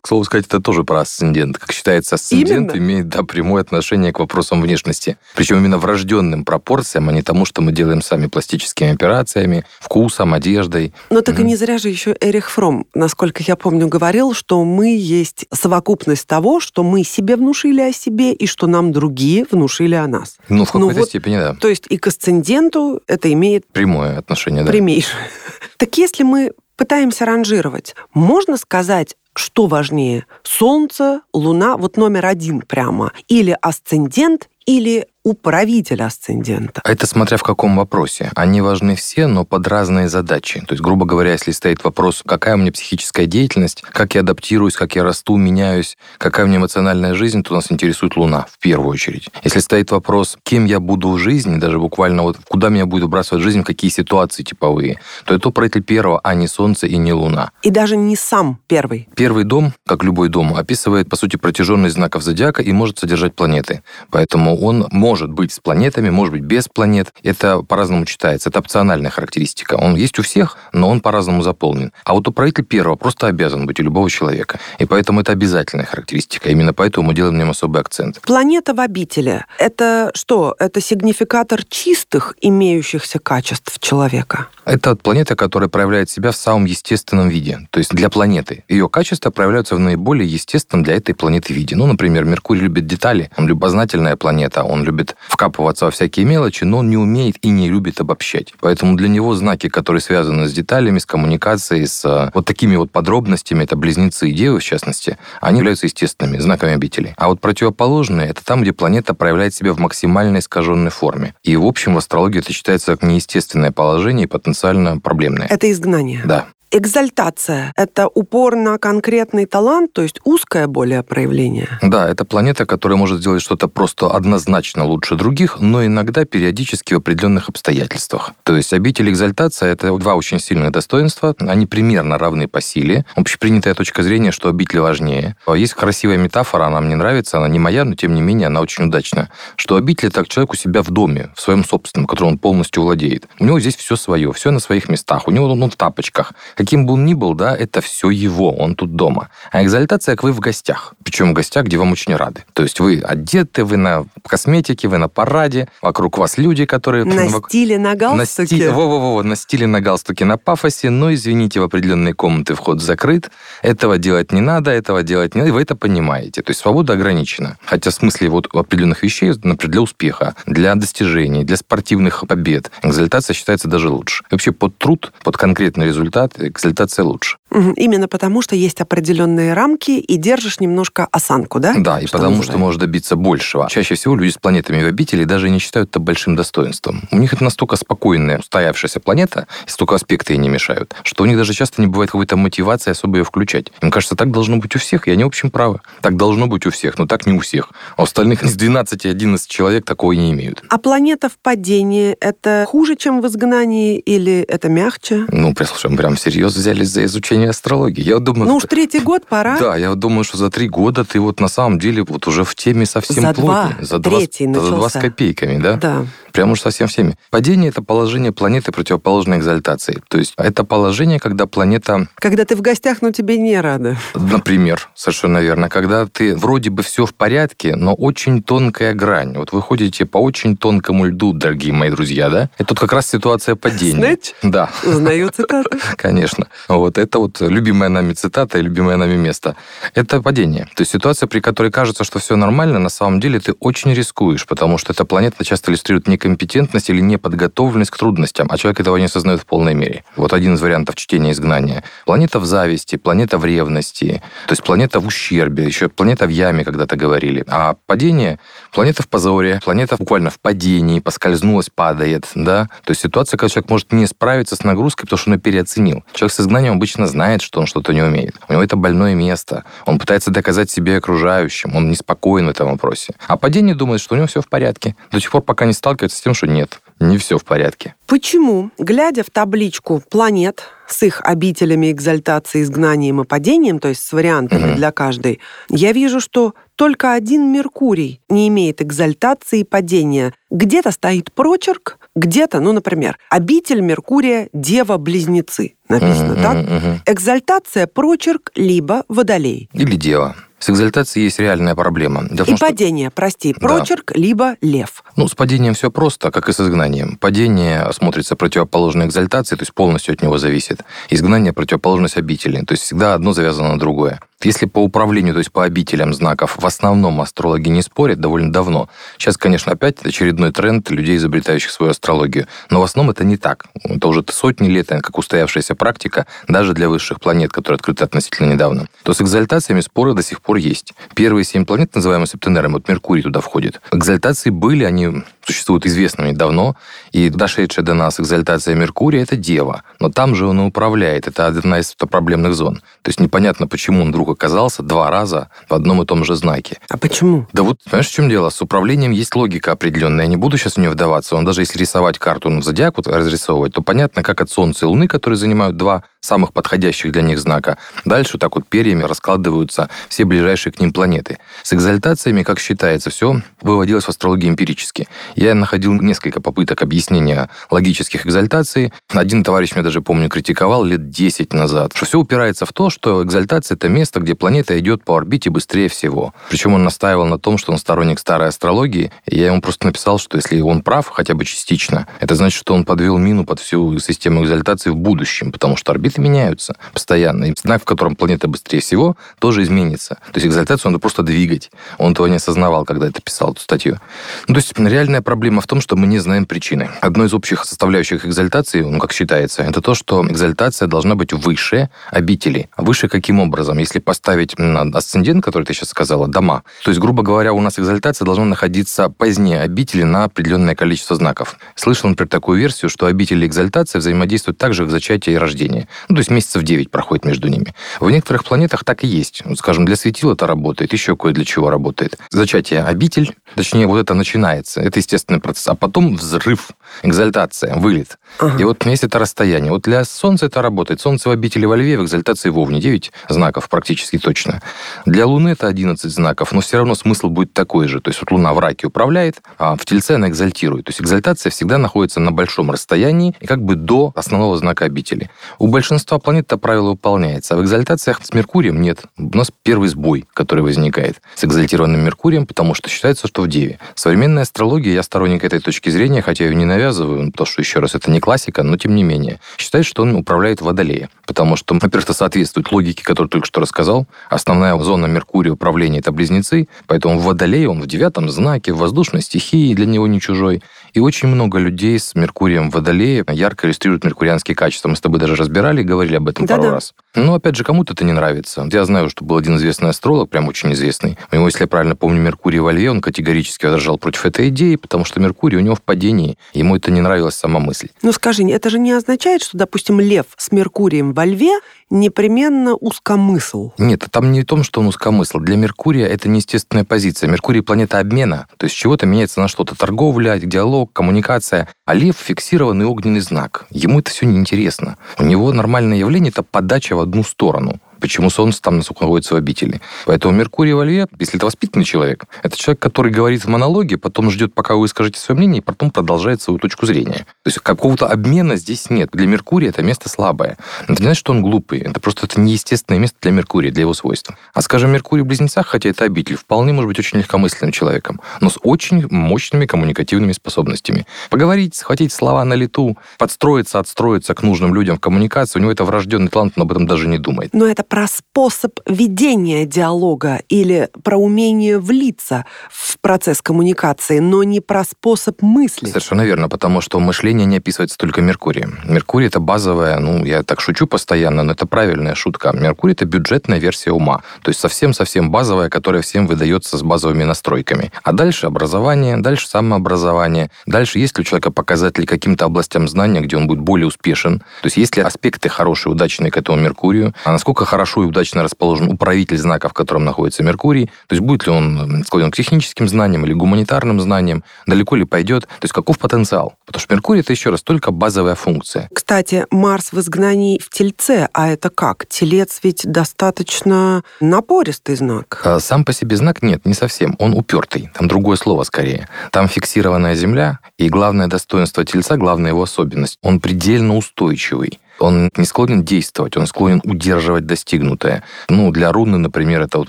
К 0.00 0.06
слову 0.08 0.24
сказать, 0.24 0.46
это 0.46 0.60
тоже 0.60 0.84
про 0.84 1.00
асцендент. 1.00 1.58
Как 1.58 1.72
считается, 1.72 2.16
асцендент 2.16 2.72
Именно. 2.72 2.78
имеет 2.84 3.08
да, 3.08 3.22
прямое 3.22 3.62
отношение 3.62 4.12
к 4.12 4.18
вопросам 4.18 4.60
внешности. 4.62 5.16
Причем 5.34 5.58
именно 5.58 5.78
врожденным 5.78 6.44
пропорциям, 6.44 7.08
а 7.08 7.12
не 7.12 7.22
тому, 7.22 7.44
что 7.44 7.62
мы 7.62 7.72
делаем 7.72 8.02
сами 8.02 8.26
пластическими 8.26 8.92
операциями, 8.92 9.64
вкусом, 9.80 10.34
одеждой. 10.34 10.92
Но 11.10 11.20
так 11.20 11.36
и 11.36 11.40
Мгм. 11.40 11.48
не 11.48 11.56
зря 11.56 11.78
же 11.78 11.88
еще 11.88 12.16
Эрих 12.20 12.50
Фром, 12.50 12.86
насколько 12.94 13.42
я 13.46 13.56
помню, 13.56 13.88
говорил, 13.88 14.34
что 14.34 14.64
мы 14.64 14.96
есть 14.96 15.46
совокупность 15.52 16.26
того, 16.26 16.60
что 16.60 16.82
мы 16.82 17.04
себе 17.04 17.36
внушили 17.36 17.80
о 17.80 17.92
себе 17.92 18.32
и 18.32 18.46
что 18.46 18.66
нам 18.66 18.92
другие 18.92 19.46
внушили 19.50 19.94
о 19.94 20.06
нас. 20.06 20.38
Ну, 20.48 20.64
в 20.64 20.74
Ну 20.74 20.80
какой-то 20.80 21.00
вот- 21.00 21.08
степени, 21.08 21.36
да. 21.36 21.54
То 21.54 21.68
есть 21.68 21.86
и 21.88 21.96
к 21.98 22.06
асценденту 22.06 23.00
это 23.06 23.32
имеет 23.32 23.66
Прямое 23.72 24.18
отношение, 24.18 24.64
да. 24.64 24.70
прямейшее. 24.70 25.14
Так 25.76 25.96
если 25.96 26.24
мы 26.24 26.52
пытаемся 26.76 27.24
ранжировать, 27.24 27.94
можно 28.14 28.56
сказать, 28.56 29.14
что 29.38 29.66
важнее? 29.66 30.26
Солнце, 30.42 31.22
Луна, 31.32 31.76
вот 31.76 31.96
номер 31.96 32.26
один 32.26 32.60
прямо. 32.62 33.12
Или 33.28 33.56
асцендент, 33.62 34.50
или 34.66 35.06
управитель 35.28 36.02
асцендента. 36.02 36.80
Это 36.84 37.06
смотря 37.06 37.36
в 37.36 37.42
каком 37.42 37.76
вопросе. 37.76 38.30
Они 38.34 38.62
важны 38.62 38.96
все, 38.96 39.26
но 39.26 39.44
под 39.44 39.66
разные 39.68 40.08
задачи. 40.08 40.60
То 40.60 40.72
есть, 40.72 40.82
грубо 40.82 41.04
говоря, 41.04 41.32
если 41.32 41.50
стоит 41.50 41.84
вопрос, 41.84 42.22
какая 42.24 42.54
у 42.54 42.58
меня 42.58 42.72
психическая 42.72 43.26
деятельность, 43.26 43.82
как 43.82 44.14
я 44.14 44.22
адаптируюсь, 44.22 44.74
как 44.74 44.96
я 44.96 45.04
расту, 45.04 45.36
меняюсь, 45.36 45.98
какая 46.16 46.46
у 46.46 46.48
меня 46.48 46.58
эмоциональная 46.58 47.12
жизнь, 47.12 47.42
то 47.42 47.54
нас 47.54 47.70
интересует 47.70 48.16
Луна 48.16 48.46
в 48.50 48.58
первую 48.58 48.88
очередь. 48.88 49.28
Если 49.44 49.60
стоит 49.60 49.90
вопрос, 49.90 50.38
кем 50.44 50.64
я 50.64 50.80
буду 50.80 51.10
в 51.10 51.18
жизни, 51.18 51.58
даже 51.58 51.78
буквально 51.78 52.22
вот 52.22 52.38
куда 52.48 52.70
меня 52.70 52.86
будет 52.86 53.02
выбрасывать 53.02 53.44
жизнь, 53.44 53.60
в 53.60 53.64
какие 53.64 53.90
ситуации 53.90 54.42
типовые, 54.42 54.98
то 55.26 55.34
это 55.34 55.50
управитель 55.50 55.82
первого, 55.82 56.20
а 56.24 56.34
не 56.34 56.48
Солнце 56.48 56.86
и 56.86 56.96
не 56.96 57.12
Луна. 57.12 57.50
И 57.62 57.70
даже 57.70 57.98
не 57.98 58.16
сам 58.16 58.60
первый. 58.66 59.08
Первый 59.14 59.44
дом, 59.44 59.74
как 59.86 60.04
любой 60.04 60.30
дом, 60.30 60.54
описывает, 60.54 61.10
по 61.10 61.16
сути, 61.16 61.36
протяженность 61.36 61.96
знаков 61.96 62.22
зодиака 62.22 62.62
и 62.62 62.72
может 62.72 62.98
содержать 62.98 63.34
планеты. 63.34 63.82
Поэтому 64.10 64.58
он 64.58 64.88
может 64.90 65.17
может 65.18 65.30
быть 65.32 65.52
с 65.52 65.58
планетами, 65.58 66.10
может 66.10 66.32
быть 66.32 66.42
без 66.42 66.68
планет. 66.68 67.12
Это 67.24 67.62
по-разному 67.62 68.04
читается. 68.04 68.50
Это 68.50 68.60
опциональная 68.60 69.10
характеристика. 69.10 69.74
Он 69.74 69.96
есть 69.96 70.16
у 70.20 70.22
всех, 70.22 70.56
но 70.72 70.88
он 70.88 71.00
по-разному 71.00 71.42
заполнен. 71.42 71.92
А 72.04 72.12
вот 72.12 72.28
управитель 72.28 72.64
первого 72.64 72.94
просто 72.94 73.26
обязан 73.26 73.66
быть 73.66 73.80
у 73.80 73.82
любого 73.82 74.08
человека. 74.08 74.60
И 74.78 74.86
поэтому 74.86 75.20
это 75.20 75.32
обязательная 75.32 75.86
характеристика. 75.86 76.50
Именно 76.50 76.72
поэтому 76.72 77.08
мы 77.08 77.14
делаем 77.14 77.34
на 77.36 77.40
нем 77.40 77.50
особый 77.50 77.80
акцент. 77.80 78.20
Планета 78.20 78.74
в 78.74 78.80
обители– 78.80 79.44
это 79.58 80.12
что? 80.14 80.54
Это 80.60 80.80
сигнификатор 80.80 81.64
чистых, 81.64 82.36
имеющихся 82.40 83.18
качеств 83.18 83.80
человека? 83.80 84.46
Это 84.64 84.94
планета, 84.94 85.34
которая 85.34 85.68
проявляет 85.68 86.10
себя 86.10 86.30
в 86.30 86.36
самом 86.36 86.66
естественном 86.66 87.28
виде. 87.28 87.66
То 87.70 87.78
есть 87.78 87.90
для 87.92 88.08
планеты. 88.08 88.64
Ее 88.68 88.88
качества 88.88 89.30
проявляются 89.30 89.74
в 89.74 89.80
наиболее 89.80 90.28
естественном 90.28 90.84
для 90.84 90.94
этой 90.94 91.14
планеты 91.14 91.54
виде. 91.54 91.74
Ну, 91.74 91.86
например, 91.86 92.24
Меркурий 92.24 92.60
любит 92.60 92.86
детали. 92.86 93.30
Он 93.36 93.48
любознательная 93.48 94.16
планета. 94.16 94.62
Он 94.62 94.84
любит 94.84 94.97
любит 94.98 95.16
вкапываться 95.28 95.84
во 95.84 95.90
всякие 95.90 96.26
мелочи, 96.26 96.64
но 96.64 96.78
он 96.78 96.90
не 96.90 96.96
умеет 96.96 97.36
и 97.42 97.50
не 97.50 97.68
любит 97.68 98.00
обобщать. 98.00 98.52
Поэтому 98.60 98.96
для 98.96 99.08
него 99.08 99.34
знаки, 99.34 99.68
которые 99.68 100.00
связаны 100.00 100.48
с 100.48 100.52
деталями, 100.52 100.98
с 100.98 101.06
коммуникацией, 101.06 101.86
с 101.86 102.04
э, 102.04 102.30
вот 102.34 102.44
такими 102.46 102.74
вот 102.76 102.90
подробностями, 102.90 103.62
это 103.62 103.76
близнецы 103.76 104.30
и 104.30 104.32
девы, 104.32 104.58
в 104.58 104.64
частности, 104.64 105.16
они 105.40 105.58
являются 105.58 105.86
естественными 105.86 106.38
знаками 106.38 106.72
обителей. 106.72 107.14
А 107.16 107.28
вот 107.28 107.40
противоположные— 107.40 108.28
это 108.30 108.44
там, 108.44 108.62
где 108.62 108.72
планета 108.72 109.14
проявляет 109.14 109.54
себя 109.54 109.72
в 109.72 109.78
максимально 109.78 110.38
искаженной 110.38 110.90
форме. 110.90 111.34
И, 111.44 111.56
в 111.56 111.64
общем, 111.64 111.94
в 111.94 111.98
астрологии 111.98 112.40
это 112.40 112.52
считается 112.52 112.92
как 112.92 113.02
неестественное 113.02 113.70
положение 113.70 114.24
и 114.24 114.28
потенциально 114.28 114.98
проблемное. 114.98 115.46
Это 115.46 115.70
изгнание. 115.70 116.22
Да. 116.24 116.46
Экзальтация– 116.70 117.72
это 117.76 118.08
упор 118.08 118.54
на 118.54 118.76
конкретный 118.76 119.46
талант, 119.46 119.94
то 119.94 120.02
есть 120.02 120.20
узкое 120.24 120.66
более 120.66 121.02
проявление? 121.02 121.78
Да, 121.80 122.06
это 122.06 122.26
планета, 122.26 122.66
которая 122.66 122.98
может 122.98 123.20
сделать 123.20 123.40
что-то 123.40 123.68
просто 123.68 124.10
однозначно 124.10 124.84
лучше 124.84 125.14
других, 125.14 125.60
но 125.60 125.86
иногда 125.86 126.26
периодически 126.26 126.92
в 126.92 126.98
определенных 126.98 127.48
обстоятельствах. 127.48 128.32
То 128.42 128.54
есть 128.54 128.74
обитель 128.74 129.08
экзальтация– 129.08 129.72
это 129.72 129.96
два 129.96 130.14
очень 130.14 130.40
сильных 130.40 130.70
достоинства, 130.72 131.34
они 131.38 131.64
примерно 131.64 132.18
равны 132.18 132.48
по 132.48 132.60
силе. 132.60 133.06
Общепринятая 133.14 133.72
точка 133.72 134.02
зрения, 134.02 134.30
что 134.30 134.50
обитель 134.50 134.80
важнее. 134.80 135.36
Есть 135.56 135.72
красивая 135.72 136.18
метафора, 136.18 136.66
она 136.66 136.82
мне 136.82 136.96
нравится, 136.96 137.38
она 137.38 137.48
не 137.48 137.58
моя, 137.58 137.86
но 137.86 137.94
тем 137.94 138.14
не 138.14 138.20
менее 138.20 138.48
она 138.48 138.60
очень 138.60 138.84
удачная, 138.84 139.30
что 139.56 139.76
обитель– 139.76 140.08
это 140.08 140.26
человек 140.26 140.52
у 140.52 140.56
себя 140.56 140.82
в 140.82 140.90
доме, 140.90 141.30
в 141.34 141.40
своем 141.40 141.64
собственном, 141.64 142.06
которым 142.06 142.32
он 142.32 142.38
полностью 142.38 142.82
владеет. 142.82 143.26
У 143.40 143.46
него 143.46 143.58
здесь 143.58 143.76
все 143.76 143.96
свое, 143.96 144.30
все 144.34 144.50
на 144.50 144.60
своих 144.60 144.90
местах, 144.90 145.28
у 145.28 145.30
него 145.30 145.46
он 145.46 145.70
в 145.70 145.76
тапочках, 145.76 146.34
каким 146.58 146.86
бы 146.86 146.94
он 146.94 147.06
ни 147.06 147.14
был, 147.14 147.34
да, 147.34 147.56
это 147.56 147.80
все 147.80 148.10
его, 148.10 148.52
он 148.52 148.74
тут 148.74 148.96
дома. 148.96 149.28
А 149.52 149.62
экзальтация, 149.62 150.16
как 150.16 150.24
вы 150.24 150.32
в 150.32 150.40
гостях. 150.40 150.94
Причем 151.04 151.30
в 151.30 151.32
гостях, 151.32 151.66
где 151.66 151.76
вам 151.76 151.92
очень 151.92 152.16
рады. 152.16 152.44
То 152.52 152.64
есть 152.64 152.80
вы 152.80 153.00
одеты, 153.00 153.64
вы 153.64 153.76
на 153.76 154.06
косметике, 154.26 154.88
вы 154.88 154.98
на 154.98 155.08
параде, 155.08 155.68
вокруг 155.80 156.18
вас 156.18 156.36
люди, 156.36 156.66
которые... 156.66 157.04
На 157.04 157.28
стиле, 157.28 157.78
на 157.78 157.94
галстуке. 157.94 158.68
На, 158.68 158.72
Во-во-во, 158.72 159.22
на 159.22 159.36
стиле, 159.36 159.68
на 159.68 159.80
галстуке, 159.80 160.24
на 160.24 160.36
пафосе, 160.36 160.90
но, 160.90 161.14
извините, 161.14 161.60
в 161.60 161.62
определенные 161.62 162.12
комнаты 162.12 162.56
вход 162.56 162.82
закрыт, 162.82 163.30
этого 163.62 163.96
делать 163.98 164.32
не 164.32 164.40
надо, 164.40 164.72
этого 164.72 165.04
делать 165.04 165.36
не 165.36 165.42
надо, 165.42 165.50
и 165.50 165.52
вы 165.52 165.62
это 165.62 165.76
понимаете. 165.76 166.42
То 166.42 166.50
есть 166.50 166.60
свобода 166.60 166.94
ограничена. 166.94 167.56
Хотя 167.64 167.92
в 167.92 167.94
смысле 167.94 168.30
вот 168.30 168.48
определенных 168.52 169.04
вещей, 169.04 169.28
например, 169.28 169.70
для 169.70 169.80
успеха, 169.80 170.34
для 170.44 170.74
достижений, 170.74 171.44
для 171.44 171.56
спортивных 171.56 172.24
побед, 172.26 172.72
экзальтация 172.82 173.34
считается 173.34 173.68
даже 173.68 173.90
лучше. 173.90 174.24
И 174.24 174.34
вообще 174.34 174.50
под 174.50 174.76
труд, 174.76 175.12
под 175.22 175.36
конкретный 175.36 175.86
результат 175.86 176.34
экзальтация 176.48 177.04
лучше. 177.04 177.27
Именно 177.76 178.08
потому, 178.08 178.42
что 178.42 178.56
есть 178.56 178.80
определенные 178.80 179.54
рамки 179.54 179.92
и 179.92 180.16
держишь 180.16 180.60
немножко 180.60 181.08
осанку, 181.10 181.60
да? 181.60 181.74
Да, 181.76 182.00
и 182.00 182.06
что 182.06 182.18
потому, 182.18 182.42
что 182.42 182.58
можешь 182.58 182.80
добиться 182.80 183.16
большего. 183.16 183.68
Чаще 183.70 183.94
всего 183.94 184.16
люди 184.16 184.32
с 184.32 184.38
планетами 184.38 184.82
в 184.82 184.86
обители 184.86 185.24
даже 185.24 185.50
не 185.50 185.58
считают 185.58 185.90
это 185.90 186.00
большим 186.00 186.36
достоинством. 186.36 187.02
У 187.10 187.18
них 187.18 187.32
это 187.32 187.44
настолько 187.44 187.76
спокойная, 187.76 188.38
устоявшаяся 188.38 189.00
планета, 189.00 189.46
и 189.66 189.70
столько 189.70 189.94
аспекты 189.94 190.34
ей 190.34 190.38
не 190.38 190.48
мешают, 190.48 190.94
что 191.02 191.24
у 191.24 191.26
них 191.26 191.36
даже 191.36 191.54
часто 191.54 191.80
не 191.80 191.86
бывает 191.86 192.10
какой-то 192.10 192.36
мотивации 192.36 192.90
особо 192.90 193.18
ее 193.18 193.24
включать. 193.24 193.72
Им 193.82 193.90
кажется, 193.90 194.16
так 194.16 194.30
должно 194.30 194.56
быть 194.56 194.74
у 194.76 194.78
всех, 194.78 195.08
и 195.08 195.10
они, 195.10 195.24
в 195.24 195.28
общем, 195.28 195.50
правы. 195.50 195.80
Так 196.02 196.16
должно 196.16 196.46
быть 196.46 196.66
у 196.66 196.70
всех, 196.70 196.98
но 196.98 197.06
так 197.06 197.26
не 197.26 197.32
у 197.32 197.40
всех. 197.40 197.72
А 197.96 198.02
остальных 198.02 198.42
из 198.42 198.56
12-11 198.56 199.38
человек 199.48 199.84
такого 199.84 200.12
не 200.12 200.32
имеют. 200.32 200.62
А 200.68 200.78
планета 200.78 201.28
в 201.28 201.38
падении– 201.38 202.16
это 202.20 202.64
хуже, 202.68 202.96
чем 202.96 203.20
в 203.20 203.26
изгнании, 203.26 203.98
или 203.98 204.40
это 204.40 204.68
мягче? 204.68 205.24
Ну, 205.28 205.54
прям, 205.54 205.96
прям 205.96 206.16
серьезно 206.16 206.60
взялись 206.60 206.88
за 206.88 207.04
изучение 207.04 207.47
астрологии. 207.50 208.02
Я 208.02 208.18
думаю, 208.18 208.48
ну 208.48 208.56
уж 208.56 208.64
третий 208.64 209.00
год 209.00 209.26
пора. 209.26 209.58
Да, 209.58 209.76
я 209.76 209.94
думаю, 209.94 210.24
что 210.24 210.36
за 210.38 210.50
три 210.50 210.68
года 210.68 211.04
ты 211.04 211.20
вот 211.20 211.40
на 211.40 211.48
самом 211.48 211.78
деле 211.78 212.04
вот 212.04 212.26
уже 212.26 212.44
в 212.44 212.54
теме 212.54 212.86
совсем 212.86 213.22
за 213.22 213.34
плотно. 213.34 213.74
Два. 213.76 213.84
За 213.84 213.98
два. 213.98 214.18
Третий 214.18 214.46
за 214.46 214.70
два 214.70 214.88
с 214.88 214.92
копейками, 214.92 215.58
да? 215.58 215.76
Да. 215.76 216.06
Прям 216.32 216.52
уж 216.52 216.60
совсем 216.60 216.88
всеми. 216.88 217.16
Падение– 217.30 217.70
это 217.70 217.82
положение 217.82 218.32
планеты 218.32 218.70
противоположной 218.70 219.38
экзальтации. 219.38 220.00
То 220.08 220.18
есть 220.18 220.34
это 220.36 220.62
положение, 220.64 221.18
когда 221.18 221.46
планета... 221.46 222.06
Когда 222.16 222.44
ты 222.44 222.54
в 222.54 222.60
гостях, 222.60 223.02
но 223.02 223.10
тебе 223.10 223.38
не 223.38 223.60
рады. 223.60 223.96
Например, 224.14 224.88
совершенно 224.94 225.38
верно. 225.38 225.68
Когда 225.68 226.06
ты 226.06 226.36
вроде 226.36 226.70
бы 226.70 226.82
все 226.82 227.06
в 227.06 227.14
порядке, 227.14 227.74
но 227.76 227.94
очень 227.94 228.42
тонкая 228.42 228.94
грань. 228.94 229.36
Вот 229.36 229.52
вы 229.52 229.62
ходите 229.62 230.06
по 230.06 230.18
очень 230.18 230.56
тонкому 230.56 231.06
льду, 231.06 231.32
дорогие 231.32 231.72
мои 231.72 231.90
друзья, 231.90 232.28
да? 232.28 232.50
Это 232.58 232.68
тут 232.68 232.78
как 232.78 232.92
раз 232.92 233.08
ситуация 233.08 233.56
падения. 233.56 233.98
Знаете? 233.98 234.34
Да. 234.42 234.70
Узнаю 234.84 235.30
цитату. 235.30 235.70
Конечно. 235.96 236.46
Вот 236.68 236.98
это 236.98 237.18
вот 237.18 237.37
любимая 237.40 237.88
нами 237.88 238.12
цитата 238.12 238.58
и 238.58 238.62
любимое 238.62 238.96
нами 238.96 239.16
место. 239.16 239.56
Это 239.94 240.20
падение. 240.22 240.66
То 240.74 240.82
есть 240.82 240.92
ситуация, 240.92 241.26
при 241.26 241.40
которой 241.40 241.70
кажется, 241.70 242.04
что 242.04 242.18
все 242.18 242.36
нормально, 242.36 242.78
на 242.78 242.88
самом 242.88 243.20
деле 243.20 243.40
ты 243.40 243.52
очень 243.52 243.92
рискуешь, 243.94 244.46
потому 244.46 244.78
что 244.78 244.92
эта 244.92 245.04
планета 245.04 245.44
часто 245.44 245.70
иллюстрирует 245.70 246.08
некомпетентность 246.08 246.90
или 246.90 247.00
неподготовленность 247.00 247.90
к 247.90 247.96
трудностям, 247.96 248.48
а 248.50 248.58
человек 248.58 248.80
этого 248.80 248.96
не 248.96 249.04
осознает 249.04 249.40
в 249.40 249.46
полной 249.46 249.74
мере. 249.74 250.04
Вот 250.16 250.32
один 250.32 250.54
из 250.54 250.62
вариантов 250.62 250.94
чтения 250.96 251.32
изгнания. 251.32 251.84
Планета 252.06 252.40
в 252.40 252.46
зависти, 252.46 252.96
планета 252.96 253.38
в 253.38 253.44
ревности, 253.44 254.22
то 254.46 254.52
есть 254.52 254.62
планета 254.62 255.00
в 255.00 255.06
ущербе, 255.06 255.64
еще 255.64 255.88
планета 255.88 256.26
в 256.26 256.30
яме, 256.30 256.64
когда-то 256.64 256.96
говорили. 256.96 257.44
А 257.48 257.74
падение– 257.86 258.38
планета 258.72 259.02
в 259.02 259.08
позоре, 259.08 259.60
планета 259.64 259.96
буквально 259.96 260.30
в 260.30 260.38
падении, 260.40 261.00
поскользнулась, 261.00 261.70
падает, 261.70 262.26
да. 262.34 262.68
То 262.84 262.92
есть 262.92 263.02
ситуация, 263.02 263.36
когда 263.36 263.48
человек 263.50 263.70
может 263.70 263.92
не 263.92 264.06
справиться 264.06 264.56
с 264.56 264.64
нагрузкой, 264.64 265.06
потому 265.06 265.18
что 265.18 265.30
он 265.30 265.36
ее 265.36 265.40
переоценил. 265.40 266.04
Человек 266.12 266.32
с 266.32 266.40
изгнанием 266.40 266.74
обычно 266.74 267.06
знает, 267.06 267.17
что 267.42 267.60
он 267.60 267.66
что-то 267.66 267.92
не 267.92 268.02
умеет. 268.02 268.36
У 268.48 268.52
него 268.52 268.62
это 268.62 268.76
больное 268.76 269.14
место. 269.14 269.64
Он 269.86 269.98
пытается 269.98 270.30
доказать 270.30 270.70
себе 270.70 270.96
окружающим. 270.96 271.76
Он 271.76 271.90
неспокоен 271.90 272.46
в 272.46 272.50
этом 272.50 272.70
вопросе. 272.70 273.14
А 273.26 273.36
падение 273.36 273.74
думает, 273.74 274.00
что 274.00 274.14
у 274.14 274.18
него 274.18 274.26
все 274.26 274.40
в 274.40 274.48
порядке. 274.48 274.96
До 275.10 275.20
тех 275.20 275.30
пор, 275.30 275.42
пока 275.42 275.66
не 275.66 275.72
сталкивается 275.72 276.18
с 276.18 276.20
тем, 276.20 276.34
что 276.34 276.46
нет, 276.46 276.80
не 277.00 277.18
все 277.18 277.38
в 277.38 277.44
порядке. 277.44 277.94
Почему, 278.06 278.70
глядя 278.78 279.22
в 279.22 279.30
табличку 279.30 280.02
планет 280.08 280.64
с 280.88 281.02
их 281.02 281.20
обителями 281.22 281.90
экзальтации, 281.90 282.62
изгнанием 282.62 283.20
и 283.20 283.24
падением, 283.24 283.78
то 283.78 283.88
есть 283.88 284.02
с 284.02 284.12
вариантами 284.12 284.70
угу. 284.70 284.76
для 284.76 284.90
каждой, 284.90 285.40
я 285.68 285.92
вижу, 285.92 286.20
что 286.20 286.54
только 286.76 287.12
один 287.12 287.52
Меркурий 287.52 288.20
не 288.28 288.48
имеет 288.48 288.80
экзальтации 288.80 289.60
и 289.60 289.64
падения. 289.64 290.32
Где-то 290.50 290.90
стоит 290.90 291.32
прочерк, 291.32 291.98
где-то, 292.16 292.60
ну, 292.60 292.72
например, 292.72 293.18
обитель 293.30 293.80
Меркурия 293.80 294.48
Дева-близнецы 294.52 295.74
написано, 295.88 296.34
угу, 296.34 296.42
так? 296.42 296.56
Угу. 296.56 297.00
Экзальтация, 297.06 297.86
прочерк, 297.86 298.50
либо 298.54 299.04
водолей. 299.08 299.68
Или 299.72 299.96
Дева. 299.96 300.36
С 300.58 300.70
экзальтацией 300.70 301.24
есть 301.24 301.38
реальная 301.38 301.74
проблема. 301.74 302.24
Дело 302.30 302.46
и 302.46 302.50
том, 302.50 302.58
падение, 302.58 303.08
что... 303.08 303.16
прости, 303.16 303.54
прочерк, 303.54 304.12
да. 304.14 304.20
либо 304.20 304.56
лев. 304.60 305.04
Ну, 305.16 305.28
с 305.28 305.34
падением 305.34 305.74
все 305.74 305.90
просто, 305.90 306.30
как 306.30 306.48
и 306.48 306.52
с 306.52 306.60
изгнанием. 306.60 307.16
Падение 307.16 307.88
смотрится 307.92 308.36
противоположной 308.36 309.06
экзальтации, 309.06 309.56
то 309.56 309.62
есть 309.62 309.74
полностью 309.74 310.14
от 310.14 310.22
него 310.22 310.38
зависит. 310.38 310.80
Изгнание– 311.10 311.52
противоположность 311.54 312.16
обители, 312.16 312.60
то 312.64 312.72
есть 312.72 312.84
всегда 312.84 313.14
одно 313.14 313.32
завязано 313.32 313.72
на 313.72 313.78
другое. 313.78 314.20
Если 314.44 314.66
по 314.66 314.84
управлению, 314.84 315.34
то 315.34 315.38
есть 315.38 315.50
по 315.50 315.64
обителям 315.64 316.14
знаков, 316.14 316.56
в 316.58 316.64
основном 316.64 317.20
астрологи 317.20 317.68
не 317.68 317.82
спорят 317.82 318.20
довольно 318.20 318.52
давно. 318.52 318.88
Сейчас, 319.16 319.36
конечно, 319.36 319.72
опять 319.72 320.00
очередной 320.04 320.52
тренд 320.52 320.88
людей, 320.90 321.16
изобретающих 321.16 321.72
свою 321.72 321.90
астрологию. 321.90 322.46
Но 322.70 322.80
в 322.80 322.84
основном 322.84 323.10
это 323.10 323.24
не 323.24 323.36
так. 323.36 323.66
Это 323.82 324.06
уже 324.06 324.24
сотни 324.28 324.68
лет, 324.68 324.88
как 324.88 325.18
устоявшаяся 325.18 325.74
практика, 325.74 326.26
даже 326.46 326.72
для 326.72 326.88
высших 326.88 327.20
планет, 327.20 327.50
которые 327.50 327.78
открыты 327.78 328.04
относительно 328.04 328.52
недавно. 328.52 328.86
То 329.02 329.12
с 329.12 329.20
экзальтациями 329.20 329.80
споры 329.80 330.14
до 330.14 330.22
сих 330.22 330.40
пор 330.40 330.47
есть. 330.56 330.94
Первые 331.14 331.44
семь 331.44 331.64
планет, 331.64 331.94
называемые 331.94 332.26
септенерами, 332.26 332.74
вот 332.74 332.88
Меркурий 332.88 333.22
туда 333.22 333.40
входит. 333.40 333.80
Экзальтации 333.92 334.50
были, 334.50 334.84
они 334.84 335.22
существуют 335.48 335.86
известными 335.86 336.32
давно, 336.32 336.76
и 337.12 337.30
дошедшая 337.30 337.84
до 337.84 337.94
нас 337.94 338.20
экзальтация 338.20 338.74
Меркурия– 338.74 339.22
это 339.22 339.36
Дева. 339.36 339.82
Но 339.98 340.10
там 340.10 340.34
же 340.34 340.46
он 340.46 340.60
и 340.60 340.64
управляет. 340.64 341.26
Это 341.26 341.46
одна 341.46 341.80
из 341.80 341.94
проблемных 341.94 342.54
зон. 342.54 342.82
То 343.02 343.08
есть 343.08 343.18
непонятно, 343.18 343.66
почему 343.66 344.02
он 344.02 344.10
вдруг 344.10 344.28
оказался 344.28 344.82
два 344.82 345.10
раза 345.10 345.48
в 345.68 345.74
одном 345.74 346.02
и 346.02 346.06
том 346.06 346.24
же 346.24 346.34
знаке. 346.36 346.78
А 346.90 346.98
почему? 346.98 347.46
Да 347.52 347.62
вот, 347.62 347.78
понимаешь, 347.84 348.08
в 348.08 348.12
чем 348.12 348.28
дело? 348.28 348.50
С 348.50 348.60
управлением 348.60 349.12
есть 349.12 349.34
логика 349.34 349.72
определенная. 349.72 350.24
Я 350.24 350.30
не 350.30 350.36
буду 350.36 350.58
сейчас 350.58 350.74
в 350.74 350.78
нее 350.78 350.90
вдаваться. 350.90 351.34
Он 351.36 351.44
даже 351.44 351.62
если 351.62 351.78
рисовать 351.78 352.18
карту 352.18 352.50
ну, 352.50 352.60
зодиак, 352.60 352.98
вот 352.98 353.06
разрисовывать, 353.06 353.72
то 353.72 353.80
понятно, 353.82 354.22
как 354.22 354.42
от 354.42 354.50
Солнца 354.50 354.84
и 354.84 354.88
Луны, 354.88 355.08
которые 355.08 355.38
занимают 355.38 355.76
два 355.76 356.02
самых 356.20 356.52
подходящих 356.52 357.12
для 357.12 357.22
них 357.22 357.38
знака. 357.38 357.78
Дальше 358.04 358.38
так 358.38 358.56
вот 358.56 358.66
перьями 358.68 359.04
раскладываются 359.04 359.88
все 360.08 360.24
ближайшие 360.24 360.72
к 360.72 360.80
ним 360.80 360.92
планеты. 360.92 361.38
С 361.62 361.72
экзальтациями, 361.72 362.42
как 362.42 362.58
считается, 362.58 363.10
все 363.10 363.40
выводилось 363.62 364.04
в 364.04 364.08
астрологии 364.08 364.48
эмпирически. 364.48 365.08
Я 365.38 365.54
находил 365.54 365.92
несколько 365.92 366.40
попыток 366.40 366.82
объяснения 366.82 367.48
логических 367.70 368.26
экзальтаций. 368.26 368.92
Один 369.08 369.44
товарищ 369.44 369.72
меня 369.72 369.84
даже, 369.84 370.02
помню, 370.02 370.28
критиковал 370.28 370.82
лет 370.82 371.10
10 371.10 371.52
назад, 371.52 371.92
что 371.94 372.06
все 372.06 372.18
упирается 372.18 372.66
в 372.66 372.72
то, 372.72 372.90
что 372.90 373.22
экзальтация— 373.22 373.76
это 373.76 373.88
место, 373.88 374.18
где 374.18 374.34
планета 374.34 374.76
идет 374.80 375.04
по 375.04 375.16
орбите 375.16 375.50
быстрее 375.50 375.88
всего. 375.88 376.34
Причем 376.50 376.74
он 376.74 376.82
настаивал 376.82 377.24
на 377.26 377.38
том, 377.38 377.56
что 377.56 377.70
он 377.70 377.78
сторонник 377.78 378.18
старой 378.18 378.48
астрологии, 378.48 379.12
и 379.26 379.38
я 379.38 379.46
ему 379.46 379.60
просто 379.60 379.86
написал, 379.86 380.18
что 380.18 380.36
если 380.36 380.60
он 380.60 380.82
прав, 380.82 381.06
хотя 381.06 381.34
бы 381.34 381.44
частично, 381.44 382.08
это 382.18 382.34
значит, 382.34 382.58
что 382.58 382.74
он 382.74 382.84
подвел 382.84 383.16
мину 383.16 383.44
под 383.44 383.60
всю 383.60 383.96
систему 384.00 384.42
экзальтации 384.42 384.90
в 384.90 384.96
будущем, 384.96 385.52
потому 385.52 385.76
что 385.76 385.92
орбиты 385.92 386.20
меняются 386.20 386.74
постоянно. 386.92 387.44
И 387.44 387.54
знак, 387.56 387.82
в 387.82 387.84
котором 387.84 388.16
планета 388.16 388.48
быстрее 388.48 388.80
всего, 388.80 389.16
тоже 389.38 389.62
изменится. 389.62 390.16
То 390.32 390.40
есть 390.40 390.48
экзальтацию 390.48 390.90
надо 390.90 391.00
просто 391.00 391.22
двигать. 391.22 391.70
Он 391.98 392.10
этого 392.10 392.26
не 392.26 392.36
осознавал, 392.36 392.84
когда 392.84 393.06
это 393.06 393.22
писал, 393.22 393.52
эту 393.52 393.60
статью. 393.60 394.00
Ну, 394.48 394.54
то 394.54 394.58
есть 394.58 394.76
реальная 394.76 395.22
проблема 395.28 395.60
в 395.60 395.66
том, 395.66 395.82
что 395.82 395.94
мы 395.94 396.06
не 396.06 396.20
знаем 396.20 396.46
причины. 396.46 396.88
Одной 397.02 397.26
из 397.26 397.34
общих 397.34 397.66
составляющих 397.66 398.24
экзальтации, 398.24 398.80
ну, 398.80 398.98
как 398.98 399.12
считается, 399.12 399.62
это 399.62 399.82
то, 399.82 399.94
что 399.94 400.26
экзальтация 400.26 400.88
должна 400.88 401.16
быть 401.16 401.34
выше 401.34 401.90
обители. 402.10 402.70
Выше 402.78 403.08
каким 403.08 403.38
образом? 403.38 403.76
Если 403.76 403.98
поставить 403.98 404.54
асцендент, 404.58 405.44
который 405.44 405.64
ты 405.64 405.74
сейчас 405.74 405.90
сказала, 405.90 406.28
дома, 406.28 406.62
то 406.82 406.90
есть, 406.90 406.98
грубо 406.98 407.22
говоря, 407.22 407.52
у 407.52 407.60
нас 407.60 407.78
экзальтация 407.78 408.24
должна 408.24 408.46
находиться 408.46 409.10
позднее 409.10 409.60
обители 409.60 410.02
на 410.02 410.24
определенное 410.24 410.74
количество 410.74 411.14
знаков. 411.14 411.58
Слышал, 411.74 412.08
например, 412.08 412.30
такую 412.30 412.58
версию, 412.58 412.88
что 412.88 413.04
обители 413.04 413.46
экзальтации 413.46 413.98
взаимодействуют 413.98 414.56
также 414.56 414.86
в 414.86 414.90
зачатии 414.90 415.34
и 415.34 415.36
рождении. 415.36 415.88
Ну, 416.08 416.14
то 416.14 416.20
есть 416.20 416.30
месяцев 416.30 416.62
9 416.62 416.90
проходит 416.90 417.26
между 417.26 417.48
ними. 417.48 417.74
В 418.00 418.08
некоторых 418.08 418.44
планетах 418.44 418.82
так 418.82 419.04
и 419.04 419.06
есть. 419.06 419.42
Скажем, 419.58 419.84
для 419.84 419.96
светила 419.96 420.32
это 420.32 420.46
работает, 420.46 420.94
еще 420.94 421.16
кое 421.16 421.34
для 421.34 421.44
чего 421.44 421.68
работает. 421.68 422.16
Зачатие 422.30 422.82
обитель, 422.82 423.36
точнее, 423.56 423.86
вот 423.86 423.98
это 423.98 424.14
начинается. 424.14 424.80
Это 424.80 424.98
естественный 425.18 425.40
процесс. 425.40 425.68
А 425.68 425.74
потом 425.74 426.16
взрыв, 426.16 426.70
экзальтация, 427.02 427.74
вылет. 427.74 428.18
Ага. 428.38 428.58
И 428.60 428.64
вот 428.64 428.86
есть 428.86 429.04
это 429.04 429.18
расстояние. 429.18 429.72
Вот 429.72 429.82
для 429.82 430.04
Солнца 430.04 430.46
это 430.46 430.62
работает. 430.62 431.00
Солнце 431.00 431.28
в 431.28 431.32
обители 431.32 431.66
во 431.66 431.76
Льве, 431.76 431.98
в 431.98 432.04
экзальтации 432.04 432.50
в 432.50 432.58
Овне. 432.58 432.80
9 432.80 433.12
знаков 433.28 433.68
практически 433.68 434.18
точно. 434.18 434.62
Для 435.04 435.26
Луны 435.26 435.50
это 435.50 435.66
11 435.66 436.10
знаков, 436.10 436.52
но 436.52 436.60
все 436.60 436.78
равно 436.78 436.94
смысл 436.94 437.28
будет 437.28 437.52
такой 437.52 437.88
же. 437.88 438.00
То 438.00 438.10
есть 438.10 438.20
вот 438.20 438.30
Луна 438.30 438.54
в 438.54 438.58
раке 438.58 438.86
управляет, 438.86 439.42
а 439.58 439.76
в 439.76 439.84
Тельце 439.84 440.12
она 440.12 440.28
экзальтирует. 440.28 440.86
То 440.86 440.90
есть 440.90 441.00
экзальтация 441.00 441.50
всегда 441.50 441.78
находится 441.78 442.20
на 442.20 442.32
большом 442.32 442.70
расстоянии 442.70 443.34
и 443.40 443.46
как 443.46 443.62
бы 443.62 443.74
до 443.74 444.12
основного 444.14 444.56
знака 444.56 444.84
обители. 444.84 445.30
У 445.58 445.68
большинства 445.68 446.18
планет 446.18 446.46
это 446.46 446.56
правило 446.56 446.90
выполняется, 446.90 447.54
а 447.54 447.56
в 447.56 447.62
экзальтациях 447.62 448.20
с 448.22 448.32
Меркурием 448.32 448.80
нет. 448.80 449.02
У 449.16 449.36
нас 449.36 449.50
первый 449.62 449.88
сбой, 449.88 450.26
который 450.32 450.62
возникает 450.62 451.20
с 451.34 451.44
экзальтированным 451.44 452.00
Меркурием, 452.00 452.46
потому 452.46 452.74
что 452.74 452.88
считается, 452.88 453.26
что 453.26 453.42
в 453.42 453.48
Деве. 453.48 453.78
Современная 453.94 454.42
астрология, 454.42 454.94
я 454.98 455.02
сторонник 455.02 455.44
этой 455.44 455.60
точки 455.60 455.90
зрения, 455.90 456.22
хотя 456.22 456.44
ее 456.44 456.54
не 456.54 456.64
навязываю, 456.64 457.30
потому 457.30 457.46
что, 457.46 457.62
еще 457.62 457.78
раз, 457.78 457.94
это 457.94 458.10
не 458.10 458.20
классика, 458.20 458.62
но 458.62 458.76
тем 458.76 458.94
не 458.94 459.04
менее, 459.04 459.38
считает, 459.56 459.86
что 459.86 460.02
он 460.02 460.14
управляет 460.16 460.60
Водолея. 460.60 461.08
Потому 461.26 461.56
что, 461.56 461.74
во-первых, 461.80 462.04
это 462.04 462.14
соответствует 462.14 462.72
логике, 462.72 463.04
которую 463.04 463.30
только 463.30 463.46
что 463.46 463.60
рассказал. 463.60 464.06
Основная 464.28 464.76
зона 464.78 465.06
Меркурия 465.06 465.52
управления– 465.52 465.98
это 466.00 466.12
близнецы, 466.12 466.68
поэтому 466.86 467.18
в 467.18 467.24
Водолее 467.24 467.68
он 467.68 467.80
в 467.80 467.86
девятом 467.86 468.28
знаке, 468.28 468.72
в 468.72 468.78
воздушной 468.78 469.22
стихии, 469.22 469.74
для 469.74 469.86
него 469.86 470.06
не 470.06 470.20
чужой. 470.20 470.62
И 470.94 471.00
очень 471.00 471.28
много 471.28 471.58
людей 471.58 471.98
с 471.98 472.14
Меркурием 472.14 472.70
в 472.70 472.74
Водолее 472.74 473.24
ярко 473.28 473.66
иллюстрируют 473.66 474.04
меркурианские 474.04 474.54
качества. 474.54 474.88
Мы 474.88 474.96
с 474.96 475.00
тобой 475.00 475.18
даже 475.20 475.34
разбирали 475.36 475.82
и 475.82 475.84
говорили 475.84 476.16
об 476.16 476.28
этом 476.28 476.46
Да-да. 476.46 476.60
пару 476.62 476.74
раз. 476.74 476.94
Но, 477.14 477.34
опять 477.34 477.56
же, 477.56 477.64
кому-то 477.64 477.92
это 477.94 478.04
не 478.04 478.12
нравится. 478.12 478.68
Я 478.70 478.84
знаю, 478.84 479.10
что 479.10 479.24
был 479.24 479.36
один 479.36 479.56
известный 479.56 479.90
астролог, 479.90 480.30
прям 480.30 480.48
очень 480.48 480.72
известный. 480.72 481.18
У 481.32 481.36
него, 481.36 481.46
если 481.46 481.62
я 481.64 481.66
правильно 481.66 481.96
помню, 481.96 482.20
Меркурий 482.20 482.60
во 482.60 482.72
Льве, 482.72 482.90
он 482.90 483.00
категорически 483.00 483.66
возражал 483.66 483.98
против 483.98 484.24
этой 484.26 484.48
идеи, 484.48 484.76
потому 484.76 485.04
что 485.04 485.20
Меркурий 485.20 485.56
у 485.58 485.60
него 485.60 485.74
в 485.74 485.82
падении. 485.82 486.38
Ему 486.52 486.76
это 486.76 486.90
не 486.90 487.00
нравилась 487.00 487.34
сама 487.34 487.58
мысль. 487.60 487.88
Ну, 488.02 488.12
скажи, 488.12 488.44
это 488.44 488.70
же 488.70 488.78
не 488.78 488.92
означает, 488.92 489.42
что, 489.42 489.58
допустим, 489.58 490.00
Лев 490.00 490.26
с 490.36 490.52
Меркурием 490.52 491.12
во 491.12 491.24
Льве 491.24 491.58
непременно 491.90 492.74
узкомысл. 492.74 493.72
Нет, 493.78 494.06
там 494.10 494.30
не 494.32 494.42
в 494.42 494.46
том, 494.46 494.62
что 494.62 494.80
он 494.80 494.88
узкомысл. 494.88 495.38
Для 495.38 495.56
Меркурия 495.56 496.06
это 496.06 496.28
неестественная 496.28 496.84
позиция. 496.84 497.28
Меркурий– 497.28 497.60
планета 497.62 497.98
обмена, 497.98 498.46
то 498.56 498.64
есть 498.64 498.76
чего-то 498.76 499.06
меняется 499.06 499.40
на 499.40 499.48
что-то. 499.48 499.74
Торговля, 499.74 500.38
диалог, 500.38 500.77
коммуникация. 500.86 501.68
А 501.86 501.94
Лев– 501.94 502.16
фиксированный 502.18 502.86
огненный 502.86 503.20
знак. 503.20 503.66
Ему 503.70 504.00
это 504.00 504.10
все 504.10 504.26
неинтересно. 504.26 504.96
У 505.18 505.24
него 505.24 505.52
нормальное 505.52 505.98
явление– 505.98 506.30
это 506.32 506.42
подача 506.42 506.94
в 506.94 507.00
одну 507.00 507.22
сторону 507.24 507.80
почему 508.00 508.30
Солнце 508.30 508.62
там 508.62 508.78
находится 508.78 509.34
в 509.34 509.36
обители. 509.36 509.80
Поэтому 510.06 510.34
Меркурий 510.34 510.72
во 510.72 510.84
Льве, 510.84 511.06
если 511.18 511.36
это 511.36 511.46
воспитанный 511.46 511.84
человек, 511.84 512.24
это 512.42 512.56
человек, 512.56 512.80
который 512.80 513.12
говорит 513.12 513.44
в 513.44 513.48
монологе, 513.48 513.96
потом 513.96 514.30
ждет, 514.30 514.54
пока 514.54 514.76
вы 514.76 514.88
скажете 514.88 515.20
свое 515.20 515.38
мнение, 515.38 515.60
и 515.60 515.64
потом 515.64 515.90
продолжает 515.90 516.42
свою 516.42 516.58
точку 516.58 516.86
зрения. 516.86 517.26
То 517.42 517.48
есть 517.48 517.58
какого-то 517.58 518.06
обмена 518.06 518.56
здесь 518.56 518.90
нет. 518.90 519.10
Для 519.12 519.26
Меркурия 519.26 519.70
это 519.70 519.82
место 519.82 520.08
слабое. 520.08 520.56
Это 520.82 520.92
не 520.92 520.98
значит, 520.98 521.18
что 521.18 521.32
он 521.32 521.42
глупый. 521.42 521.80
Это 521.80 522.00
просто 522.00 522.26
это 522.26 522.40
неестественное 522.40 522.98
место 522.98 523.18
для 523.20 523.30
Меркурия, 523.30 523.70
для 523.70 523.82
его 523.82 523.94
свойств. 523.94 524.30
А 524.54 524.62
скажем, 524.62 524.92
Меркурий 524.92 525.22
в 525.22 525.26
Близнецах, 525.26 525.66
хотя 525.66 525.88
это 525.88 526.04
обитель, 526.04 526.36
вполне 526.36 526.72
может 526.72 526.88
быть 526.88 526.98
очень 526.98 527.18
легкомысленным 527.18 527.72
человеком, 527.72 528.20
но 528.40 528.50
с 528.50 528.58
очень 528.62 529.06
мощными 529.10 529.66
коммуникативными 529.66 530.32
способностями. 530.32 531.06
Поговорить, 531.30 531.74
схватить 531.74 532.12
слова 532.12 532.44
на 532.44 532.54
лету, 532.54 532.96
подстроиться, 533.18 533.78
отстроиться 533.78 534.34
к 534.34 534.42
нужным 534.42 534.74
людям 534.74 534.96
в 534.96 535.00
коммуникации, 535.00 535.58
у 535.58 535.62
него 535.62 535.72
это 535.72 535.84
врожденный 535.84 536.28
талант, 536.28 536.54
он 536.56 536.62
об 536.62 536.72
этом 536.72 536.86
даже 536.86 537.08
не 537.08 537.18
думает. 537.18 537.50
Но 537.52 537.66
это 537.66 537.82
про 537.88 538.06
способ 538.06 538.78
ведения 538.86 539.66
диалога 539.66 540.42
или 540.48 540.88
про 541.02 541.16
умение 541.16 541.78
влиться 541.78 542.44
в 542.70 542.98
процесс 543.00 543.42
коммуникации, 543.42 544.18
но 544.18 544.42
не 544.42 544.60
про 544.60 544.84
способ 544.84 545.42
мысли. 545.42 545.86
Совершенно 545.86 546.22
верно, 546.22 546.48
потому 546.48 546.80
что 546.80 547.00
мышление 547.00 547.46
не 547.46 547.56
описывается 547.56 547.96
только 547.96 548.20
Меркурием. 548.20 548.78
Меркурий— 548.84 549.26
это 549.28 549.40
базовая, 549.40 549.98
ну, 549.98 550.24
я 550.24 550.42
так 550.42 550.60
шучу 550.60 550.86
постоянно, 550.86 551.42
но 551.42 551.52
это 551.52 551.66
правильная 551.66 552.14
шутка. 552.14 552.52
Меркурий— 552.52 552.92
это 552.94 553.04
бюджетная 553.04 553.58
версия 553.58 553.90
ума, 553.90 554.22
то 554.42 554.50
есть 554.50 554.60
совсем-совсем 554.60 555.30
базовая, 555.30 555.68
которая 555.68 556.02
всем 556.02 556.26
выдается 556.26 556.76
с 556.76 556.82
базовыми 556.82 557.24
настройками. 557.24 557.92
А 558.02 558.12
дальше 558.12 558.46
образование, 558.46 559.16
дальше 559.16 559.48
самообразование, 559.48 560.50
дальше 560.66 560.98
есть 560.98 561.16
ли 561.16 561.22
у 561.22 561.24
человека 561.24 561.50
показатели 561.50 562.06
каким-то 562.06 562.44
областям 562.44 562.88
знания, 562.88 563.20
где 563.20 563.36
он 563.36 563.46
будет 563.46 563.60
более 563.60 563.86
успешен, 563.86 564.38
то 564.38 564.66
есть 564.66 564.76
есть 564.76 564.96
ли 564.96 565.02
аспекты 565.02 565.48
хорошие, 565.48 565.92
удачные 565.92 566.30
к 566.30 566.36
этому 566.36 566.58
Меркурию, 566.58 567.14
а 567.24 567.32
насколько 567.32 567.64
хорошо 567.64 567.77
и 568.02 568.06
удачно 568.06 568.42
расположен 568.42 568.90
управитель 568.90 569.38
знака, 569.38 569.68
в 569.68 569.72
котором 569.72 570.04
находится 570.04 570.42
Меркурий, 570.42 570.86
то 571.06 571.14
есть 571.14 571.22
будет 571.22 571.46
ли 571.46 571.52
он 571.52 572.04
склонен 572.06 572.30
к 572.30 572.36
техническим 572.36 572.88
знаниям 572.88 573.24
или 573.24 573.32
гуманитарным 573.32 574.00
знаниям, 574.00 574.44
далеко 574.66 574.96
ли 574.96 575.04
пойдет, 575.04 575.46
то 575.46 575.64
есть 575.64 575.72
каков 575.72 575.98
потенциал. 575.98 576.54
Потому 576.66 576.80
что 576.80 576.94
Меркурий 576.94 577.20
это 577.20 577.32
еще 577.32 577.50
раз 577.50 577.62
только 577.62 577.90
базовая 577.90 578.34
функция. 578.34 578.88
Кстати, 578.92 579.46
Марс 579.50 579.92
в 579.92 580.00
изгнании 580.00 580.58
в 580.58 580.70
Тельце, 580.70 581.28
а 581.32 581.48
это 581.48 581.70
как? 581.70 582.06
Телец 582.06 582.60
ведь 582.62 582.82
достаточно 582.84 584.02
напористый 584.20 584.96
знак. 584.96 585.42
А 585.44 585.60
сам 585.60 585.84
по 585.84 585.92
себе 585.92 586.16
знак 586.16 586.42
нет, 586.42 586.66
не 586.66 586.74
совсем. 586.74 587.16
Он 587.18 587.34
упертый. 587.34 587.90
Там 587.94 588.08
другое 588.08 588.36
слово 588.36 588.64
скорее. 588.64 589.08
Там 589.30 589.48
фиксированная 589.48 590.14
Земля, 590.14 590.58
и 590.78 590.88
главное 590.88 591.26
достоинство 591.26 591.84
Тельца, 591.84 592.16
главная 592.16 592.50
его 592.50 592.62
особенность, 592.62 593.18
он 593.22 593.40
предельно 593.40 593.96
устойчивый. 593.96 594.78
Он 594.98 595.30
не 595.36 595.44
склонен 595.44 595.84
действовать, 595.84 596.36
он 596.36 596.46
склонен 596.46 596.80
удерживать 596.84 597.46
достигнутое. 597.46 598.22
Ну, 598.48 598.70
для 598.72 598.92
руны, 598.92 599.18
например, 599.18 599.62
это 599.62 599.78
вот 599.78 599.88